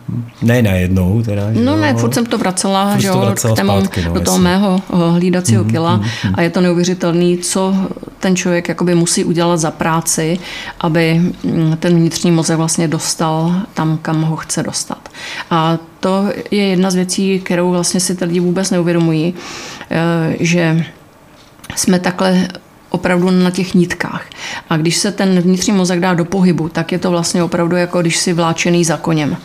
Ne 0.42 0.62
najednou 0.62 1.22
teda. 1.22 1.44
No 1.52 1.78
ne, 1.78 1.94
furt 1.94 2.14
jsem 2.14 2.26
to 2.26 2.38
vracela, 2.38 2.92
furt 2.92 3.02
že 3.02 3.08
jo, 3.08 3.20
vracela 3.20 3.56
k 3.56 3.65
tému, 3.68 3.80
zpátky, 3.82 4.02
no, 4.06 4.14
do 4.14 4.22
toho 4.22 4.38
jasný. 4.38 4.44
mého 4.44 4.82
hlídacího 5.12 5.64
hmm, 5.64 5.72
kila 5.72 5.94
hmm, 5.94 6.06
hmm. 6.22 6.34
a 6.38 6.42
je 6.42 6.50
to 6.50 6.62
neuvěřitelný, 6.62 7.38
co 7.38 7.76
ten 8.20 8.36
člověk 8.36 8.70
jakoby 8.70 8.96
musí 8.96 9.24
udělat 9.24 9.58
za 9.58 9.72
práci, 9.72 10.40
aby 10.82 11.22
mm, 11.44 11.78
ten 11.80 11.96
vnitřní 11.96 12.32
mozek 12.32 12.58
vlastně 12.58 12.88
dostal 12.88 13.62
tam, 13.74 13.98
kam 14.02 14.22
ho 14.22 14.36
chce 14.36 14.64
dostat. 14.64 15.10
A 15.52 15.78
to 16.00 16.30
je 16.52 16.64
jedna 16.64 16.92
z 16.92 16.96
věcí, 16.96 17.40
kterou 17.40 17.72
vlastně 17.72 18.00
si 18.00 18.16
ty 18.16 18.26
lidi 18.26 18.40
vůbec 18.40 18.72
neuvědomují, 18.72 19.34
eh, 19.92 20.36
že 20.40 20.86
jsme 21.76 22.00
takhle 22.00 22.48
opravdu 22.90 23.32
na 23.32 23.52
těch 23.52 23.74
nitkách. 23.74 24.26
A 24.70 24.78
když 24.78 24.98
se 24.98 25.12
ten 25.12 25.40
vnitřní 25.40 25.74
mozek 25.74 26.00
dá 26.00 26.14
do 26.14 26.26
pohybu, 26.26 26.70
tak 26.70 26.92
je 26.92 27.00
to 27.00 27.12
vlastně 27.12 27.44
opravdu 27.44 27.76
jako 27.76 28.02
když 28.02 28.18
si 28.18 28.34
vláčený 28.34 28.86
za 28.86 28.98
koněm. 28.98 29.38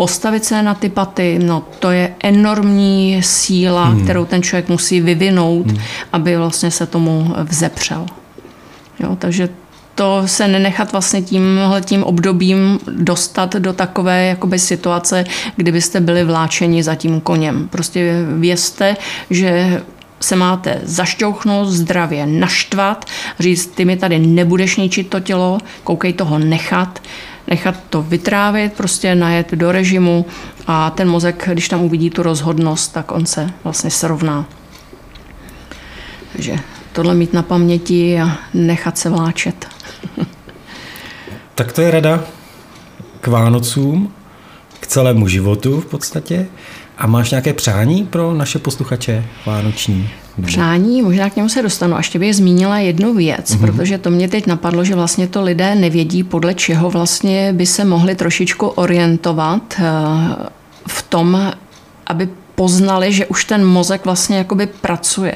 Postavit 0.00 0.44
se 0.44 0.62
na 0.62 0.74
ty 0.74 0.88
paty, 0.88 1.38
no 1.42 1.64
to 1.78 1.90
je 1.90 2.14
enormní 2.22 3.22
síla, 3.22 3.84
hmm. 3.84 4.04
kterou 4.04 4.24
ten 4.24 4.42
člověk 4.42 4.68
musí 4.68 5.00
vyvinout, 5.00 5.66
hmm. 5.66 5.78
aby 6.12 6.36
vlastně 6.36 6.70
se 6.70 6.86
tomu 6.86 7.34
vzepřel. 7.44 8.06
Jo, 9.00 9.16
takže 9.16 9.48
to 9.94 10.22
se 10.26 10.48
nenechat 10.48 10.92
vlastně 10.92 11.22
tímhle 11.22 11.80
tím 11.80 12.04
obdobím 12.04 12.80
dostat 12.90 13.56
do 13.56 13.72
takové 13.72 14.26
jakoby 14.26 14.58
situace, 14.58 15.24
kdybyste 15.56 16.00
byli 16.00 16.24
vláčeni 16.24 16.82
za 16.82 16.94
tím 16.94 17.20
koněm. 17.20 17.68
Prostě 17.68 18.24
vězte, 18.38 18.96
že 19.30 19.82
se 20.20 20.36
máte 20.36 20.80
zašťouchnout, 20.82 21.68
zdravě 21.68 22.26
naštvat, 22.26 23.04
říct, 23.38 23.66
ty 23.66 23.84
mi 23.84 23.96
tady 23.96 24.18
nebudeš 24.18 24.76
ničit 24.76 25.08
to 25.08 25.20
tělo, 25.20 25.58
koukej 25.84 26.12
toho 26.12 26.38
nechat, 26.38 26.98
nechat 27.48 27.74
to 27.90 28.02
vytrávit, 28.02 28.72
prostě 28.72 29.14
najet 29.14 29.52
do 29.52 29.72
režimu 29.72 30.26
a 30.66 30.90
ten 30.90 31.08
mozek, 31.08 31.48
když 31.52 31.68
tam 31.68 31.80
uvidí 31.80 32.10
tu 32.10 32.22
rozhodnost, 32.22 32.92
tak 32.92 33.12
on 33.12 33.26
se 33.26 33.50
vlastně 33.64 33.90
srovná. 33.90 34.46
Takže 36.32 36.56
tohle 36.92 37.14
mít 37.14 37.32
na 37.32 37.42
paměti 37.42 38.20
a 38.20 38.38
nechat 38.54 38.98
se 38.98 39.10
vláčet. 39.10 39.68
tak 41.54 41.72
to 41.72 41.80
je 41.80 41.90
rada 41.90 42.24
k 43.20 43.26
Vánocům, 43.26 44.12
k 44.80 44.86
celému 44.86 45.28
životu 45.28 45.80
v 45.80 45.86
podstatě. 45.86 46.46
A 47.00 47.06
máš 47.06 47.30
nějaké 47.30 47.52
přání 47.52 48.04
pro 48.04 48.34
naše 48.34 48.58
posluchače 48.58 49.24
vánoční? 49.46 50.10
Přání, 50.46 51.02
možná 51.02 51.30
k 51.30 51.36
němu 51.36 51.48
se 51.48 51.62
dostanu. 51.62 51.94
A 51.94 51.98
ještě 51.98 52.18
bych 52.18 52.36
zmínila 52.36 52.78
jednu 52.78 53.14
věc, 53.14 53.50
mm-hmm. 53.50 53.60
protože 53.60 53.98
to 53.98 54.10
mě 54.10 54.28
teď 54.28 54.46
napadlo, 54.46 54.84
že 54.84 54.94
vlastně 54.94 55.28
to 55.28 55.42
lidé 55.42 55.74
nevědí, 55.74 56.24
podle 56.24 56.54
čeho 56.54 56.90
vlastně 56.90 57.52
by 57.52 57.66
se 57.66 57.84
mohli 57.84 58.14
trošičku 58.14 58.66
orientovat 58.66 59.74
eh, 59.78 59.82
v 60.88 61.02
tom, 61.02 61.52
aby 62.06 62.28
poznali, 62.54 63.12
že 63.12 63.26
už 63.26 63.44
ten 63.44 63.66
mozek 63.66 64.04
vlastně 64.04 64.38
jakoby 64.38 64.66
pracuje. 64.66 65.34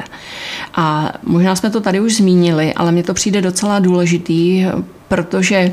A 0.74 1.12
možná 1.22 1.56
jsme 1.56 1.70
to 1.70 1.80
tady 1.80 2.00
už 2.00 2.16
zmínili, 2.16 2.74
ale 2.74 2.92
mně 2.92 3.02
to 3.02 3.14
přijde 3.14 3.42
docela 3.42 3.78
důležitý, 3.78 4.66
protože 5.08 5.72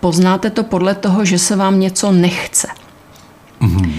poznáte 0.00 0.50
to 0.50 0.64
podle 0.64 0.94
toho, 0.94 1.24
že 1.24 1.38
se 1.38 1.56
vám 1.56 1.80
něco 1.80 2.12
nechce. 2.12 2.68
Mm-hmm. 3.62 3.92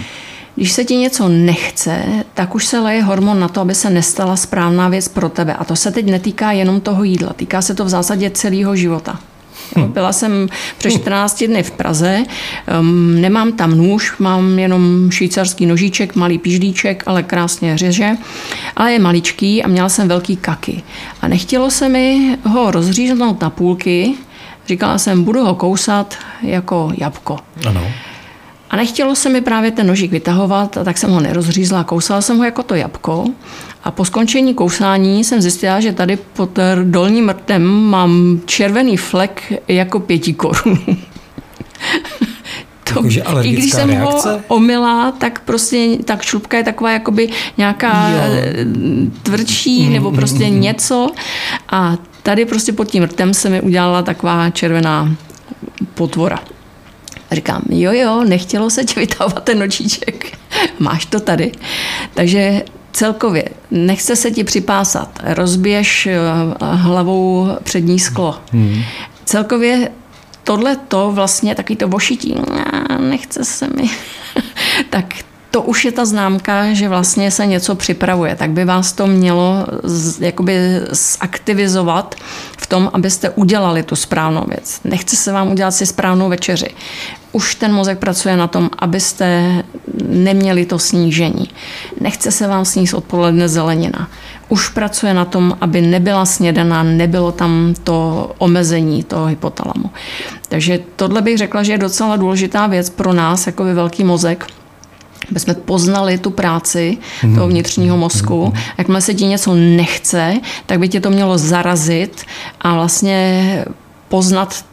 Když 0.56 0.72
se 0.72 0.86
ti 0.86 0.96
něco 0.96 1.30
nechce, 1.30 2.04
tak 2.34 2.56
už 2.56 2.66
se 2.66 2.80
leje 2.80 3.04
hormon 3.04 3.40
na 3.40 3.48
to, 3.48 3.62
aby 3.62 3.76
se 3.76 3.90
nestala 3.90 4.36
správná 4.36 4.90
věc 4.90 5.08
pro 5.08 5.30
tebe. 5.30 5.54
A 5.54 5.64
to 5.64 5.76
se 5.76 5.92
teď 5.92 6.06
netýká 6.06 6.52
jenom 6.52 6.82
toho 6.82 7.04
jídla, 7.04 7.34
týká 7.34 7.62
se 7.62 7.76
to 7.76 7.86
v 7.86 7.90
zásadě 7.90 8.30
celého 8.30 8.76
života. 8.76 9.20
Hm. 9.78 9.92
Byla 9.92 10.14
jsem 10.14 10.50
před 10.78 10.92
14 10.92 11.44
dny 11.44 11.64
v 11.64 11.72
Praze, 11.72 12.24
um, 12.80 13.22
nemám 13.22 13.52
tam 13.52 13.78
nůž, 13.78 14.18
mám 14.20 14.60
jenom 14.60 15.12
švýcarský 15.12 15.66
nožíček, 15.66 16.16
malý 16.16 16.38
piždíček, 16.38 17.04
ale 17.06 17.24
krásně 17.24 17.78
řeže, 17.78 18.12
ale 18.76 18.94
je 18.94 19.00
maličký 19.00 19.64
a 19.64 19.68
měla 19.68 19.90
jsem 19.90 20.08
velký 20.08 20.36
kaky. 20.36 20.84
A 21.22 21.28
nechtělo 21.28 21.72
se 21.72 21.90
mi 21.90 22.38
ho 22.44 22.72
rozříznout 22.72 23.42
na 23.42 23.50
půlky, 23.50 24.14
říkala 24.68 24.98
jsem, 24.98 25.24
budu 25.24 25.44
ho 25.44 25.56
kousat 25.56 26.18
jako 26.42 26.92
jabko. 26.98 27.38
Ano. 27.68 27.84
A 28.72 28.76
nechtělo 28.76 29.16
se 29.16 29.30
mi 29.30 29.42
právě 29.42 29.72
ten 29.72 29.88
nožík 29.88 30.12
vytahovat, 30.12 30.78
a 30.78 30.84
tak 30.84 30.98
jsem 30.98 31.12
ho 31.12 31.20
nerozřízla. 31.20 31.84
Kousala 31.84 32.22
jsem 32.22 32.38
ho 32.38 32.44
jako 32.44 32.64
to 32.64 32.76
jabko. 32.76 33.26
A 33.84 33.92
po 33.92 34.06
skončení 34.06 34.54
kousání 34.54 35.24
jsem 35.24 35.42
zjistila, 35.42 35.80
že 35.80 35.94
tady 35.94 36.18
pod 36.34 36.60
dolním 36.84 37.30
rtem 37.30 37.64
mám 37.68 38.42
červený 38.46 38.98
flek 38.98 39.54
jako 39.68 40.00
pěti 40.00 40.34
korun. 40.34 40.80
to, 42.94 43.04
I 43.42 43.52
když 43.52 43.72
jsem 43.72 43.90
reakce? 43.90 44.32
ho 44.32 44.40
omila, 44.48 45.12
tak 45.12 45.40
prostě 45.40 45.98
ta 46.06 46.18
šlupka 46.22 46.58
je 46.58 46.64
taková 46.64 46.92
jakoby 46.92 47.30
nějaká 47.58 48.10
jo. 48.10 48.18
Eh, 48.24 48.66
tvrdší 49.24 49.88
mm, 49.88 49.94
nebo 49.94 50.12
prostě 50.12 50.46
mm, 50.46 50.62
něco. 50.62 51.12
A 51.70 51.98
tady 52.24 52.46
prostě 52.46 52.74
pod 52.74 52.86
tím 52.86 53.04
rtem 53.04 53.34
se 53.34 53.50
mi 53.50 53.62
udělala 53.62 54.02
taková 54.02 54.50
červená 54.50 55.16
potvora. 55.94 56.40
A 57.32 57.36
říkám, 57.36 57.62
jo, 57.70 57.92
jo, 57.92 58.24
nechtělo 58.24 58.70
se 58.70 58.84
ti 58.84 59.00
vytahovat 59.00 59.44
ten 59.44 59.60
nočíček. 59.60 60.38
Máš 60.80 61.06
to 61.06 61.20
tady. 61.20 61.52
Takže 62.14 62.64
celkově 62.92 63.44
nechce 63.72 64.16
se 64.16 64.32
ti 64.32 64.44
připásat, 64.44 65.20
rozbiješ 65.24 66.08
eh, 66.08 66.20
hlavou 66.62 67.48
přední 67.64 68.00
sklo. 68.00 68.40
Hmm. 68.52 68.82
Celkově 69.26 69.92
tohle 70.44 70.76
to 70.76 71.12
vlastně 71.12 71.56
takový 71.56 71.76
to 71.76 71.88
vošití, 71.88 72.36
nechce 73.00 73.46
se 73.46 73.68
mi, 73.68 73.90
tak 74.90 75.06
to 75.52 75.62
už 75.62 75.86
je 75.86 75.92
ta 75.92 76.06
známka, 76.06 76.74
že 76.74 76.90
vlastně 76.90 77.32
se 77.32 77.46
něco 77.46 77.76
připravuje. 77.76 78.36
Tak 78.36 78.50
by 78.50 78.66
vás 78.66 78.94
to 78.94 79.08
mělo 79.08 79.68
z, 79.84 80.22
jakoby 80.22 80.58
zaktivizovat 80.92 82.16
v 82.58 82.68
tom, 82.68 82.90
abyste 82.94 83.30
udělali 83.30 83.84
tu 83.84 83.96
správnou 83.96 84.46
věc. 84.48 84.80
Nechce 84.84 85.16
se 85.16 85.32
vám 85.32 85.52
udělat 85.52 85.72
si 85.72 85.86
správnou 85.86 86.30
večeři 86.30 86.70
už 87.32 87.56
ten 87.56 87.74
mozek 87.74 88.00
pracuje 88.00 88.38
na 88.38 88.48
tom, 88.48 88.70
abyste 88.80 89.64
neměli 90.08 90.66
to 90.66 90.80
snížení. 90.80 91.50
Nechce 92.00 92.32
se 92.32 92.48
vám 92.48 92.66
sníst 92.66 92.94
odpoledne 92.94 93.50
zelenina. 93.50 94.10
Už 94.50 94.70
pracuje 94.70 95.14
na 95.14 95.26
tom, 95.26 95.58
aby 95.62 95.82
nebyla 95.82 96.26
snědaná, 96.26 96.84
nebylo 96.84 97.32
tam 97.32 97.74
to 97.84 98.32
omezení 98.38 99.04
toho 99.04 99.26
hypotalamu. 99.26 99.90
Takže 100.50 100.80
tohle 100.96 101.22
bych 101.22 101.38
řekla, 101.38 101.64
že 101.64 101.72
je 101.72 101.78
docela 101.78 102.16
důležitá 102.16 102.68
věc 102.68 102.90
pro 102.90 103.14
nás, 103.14 103.48
jako 103.48 103.64
velký 103.64 104.04
mozek, 104.04 104.46
aby 105.32 105.40
jsme 105.40 105.54
poznali 105.54 106.18
tu 106.18 106.30
práci 106.30 106.98
mm. 107.24 107.36
toho 107.36 107.48
vnitřního 107.48 107.98
mozku. 107.98 108.46
Mm. 108.46 108.62
Jakmile 108.78 109.02
se 109.02 109.14
ti 109.14 109.26
něco 109.26 109.56
nechce, 109.56 110.34
tak 110.66 110.80
by 110.80 110.90
tě 110.90 111.00
to 111.00 111.10
mělo 111.10 111.38
zarazit 111.38 112.22
a 112.62 112.74
vlastně 112.74 113.66
poznat 114.10 114.66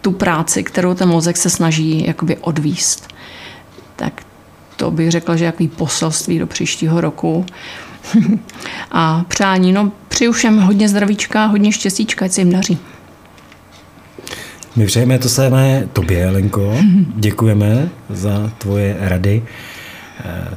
tu 0.00 0.12
práci, 0.12 0.62
kterou 0.62 0.94
ten 0.94 1.08
mozek 1.08 1.36
se 1.36 1.50
snaží 1.50 2.06
jakoby 2.06 2.36
odvíst. 2.36 3.08
Tak 3.96 4.22
to 4.76 4.90
bych 4.90 5.10
řekla, 5.10 5.36
že 5.36 5.44
jaký 5.44 5.68
poselství 5.68 6.38
do 6.38 6.46
příštího 6.46 7.00
roku. 7.00 7.46
a 8.90 9.24
přání, 9.28 9.72
no 9.72 9.92
přeju 10.08 10.32
všem 10.32 10.58
hodně 10.58 10.88
zdravíčka, 10.88 11.46
hodně 11.46 11.72
štěstíčka, 11.72 12.24
ať 12.24 12.32
se 12.32 12.40
jim 12.40 12.52
daří. 12.52 12.78
My 14.76 14.86
přejeme 14.86 15.18
to 15.18 15.28
samé 15.28 15.88
tobě, 15.92 16.30
Lenko. 16.30 16.76
Děkujeme 17.16 17.88
za 18.10 18.52
tvoje 18.58 18.96
rady, 19.00 19.42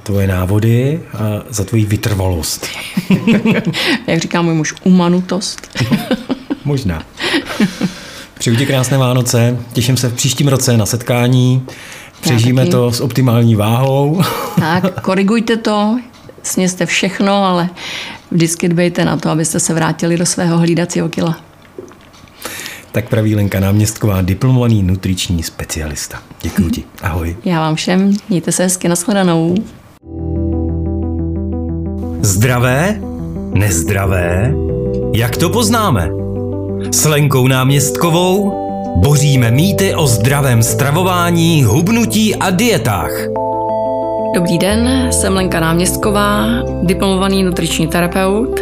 tvoje 0.03 0.27
návody 0.27 1.01
a 1.13 1.43
za 1.49 1.63
tvoji 1.63 1.85
vytrvalost. 1.85 2.67
Jak 4.07 4.19
říká 4.19 4.41
můj 4.41 4.53
muž, 4.53 4.73
umanutost. 4.83 5.67
Možná. 6.65 7.03
Přeju 8.39 8.55
ti 8.55 8.65
krásné 8.65 8.97
Vánoce, 8.97 9.57
těším 9.73 9.97
se 9.97 10.09
v 10.09 10.13
příštím 10.13 10.47
roce 10.47 10.77
na 10.77 10.85
setkání, 10.85 11.65
přežijeme 12.21 12.65
to 12.65 12.91
s 12.91 13.01
optimální 13.01 13.55
váhou. 13.55 14.21
Tak, 14.59 15.01
korigujte 15.01 15.57
to, 15.57 15.99
sněste 16.43 16.85
všechno, 16.85 17.45
ale 17.45 17.69
vždycky 18.31 18.69
dbejte 18.69 19.05
na 19.05 19.17
to, 19.17 19.29
abyste 19.29 19.59
se 19.59 19.73
vrátili 19.73 20.17
do 20.17 20.25
svého 20.25 20.57
hlídacího 20.57 21.09
kila. 21.09 21.37
Tak 22.93 23.09
praví 23.09 23.35
Lenka 23.35 23.59
Náměstková, 23.59 24.21
diplomovaný 24.21 24.83
nutriční 24.83 25.43
specialista. 25.43 26.19
Děkuji 26.41 26.69
ti. 26.69 26.83
Ahoj. 27.01 27.35
Já 27.45 27.59
vám 27.59 27.75
všem, 27.75 28.13
mějte 28.29 28.51
se 28.51 28.63
hezky, 28.63 28.89
nashledanou. 28.89 29.55
Zdravé? 32.21 33.01
Nezdravé? 33.53 34.53
Jak 35.13 35.37
to 35.37 35.49
poznáme? 35.49 36.09
S 36.91 37.05
Lenkou 37.05 37.47
náměstkovou 37.47 38.51
boříme 38.97 39.51
mýty 39.51 39.95
o 39.95 40.07
zdravém 40.07 40.63
stravování, 40.63 41.63
hubnutí 41.63 42.35
a 42.35 42.49
dietách. 42.49 43.11
Dobrý 44.35 44.57
den, 44.57 45.07
jsem 45.11 45.33
Lenka 45.33 45.59
Náměstková, 45.59 46.45
diplomovaný 46.83 47.43
nutriční 47.43 47.87
terapeut. 47.87 48.59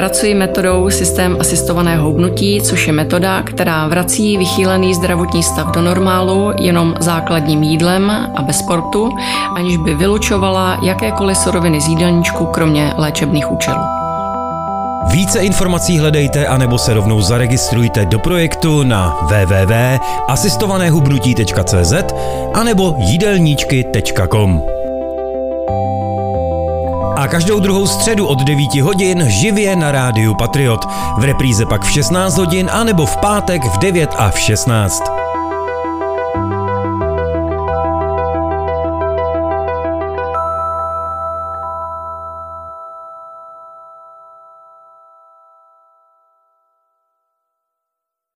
Pracuji 0.00 0.34
metodou 0.34 0.90
systém 0.90 1.36
asistovaného 1.40 2.06
hubnutí, 2.06 2.60
což 2.60 2.86
je 2.86 2.92
metoda, 2.92 3.42
která 3.42 3.88
vrací 3.88 4.36
vychýlený 4.36 4.94
zdravotní 4.94 5.42
stav 5.42 5.74
do 5.74 5.82
normálu 5.82 6.52
jenom 6.60 6.94
základním 7.00 7.62
jídlem 7.62 8.10
a 8.10 8.42
bez 8.42 8.58
sportu, 8.58 9.10
aniž 9.56 9.76
by 9.76 9.94
vylučovala 9.94 10.78
jakékoliv 10.82 11.36
suroviny 11.36 11.80
z 11.80 11.88
jídelníčku, 11.88 12.46
kromě 12.46 12.92
léčebných 12.96 13.52
účelů. 13.52 13.82
Více 15.12 15.38
informací 15.38 15.98
hledejte 15.98 16.46
anebo 16.46 16.78
se 16.78 16.94
rovnou 16.94 17.20
zaregistrujte 17.20 18.06
do 18.06 18.18
projektu 18.18 18.82
na 18.82 19.16
www.asistovanéhubnutí.cz 19.22 21.94
anebo 22.54 22.94
jídelníčky.com. 22.98 24.79
A 27.20 27.28
každou 27.28 27.60
druhou 27.60 27.86
středu 27.86 28.26
od 28.26 28.38
9 28.38 28.74
hodin 28.74 29.24
živě 29.28 29.76
na 29.76 29.92
rádiu 29.92 30.34
Patriot. 30.34 30.84
V 31.18 31.24
repríze 31.24 31.66
pak 31.66 31.82
v 31.82 31.90
16 31.90 32.38
hodin 32.38 32.70
anebo 32.72 33.06
v 33.06 33.16
pátek 33.16 33.64
v 33.64 33.78
9 33.78 34.10
a 34.16 34.30
v 34.30 34.38
16. 34.38 35.09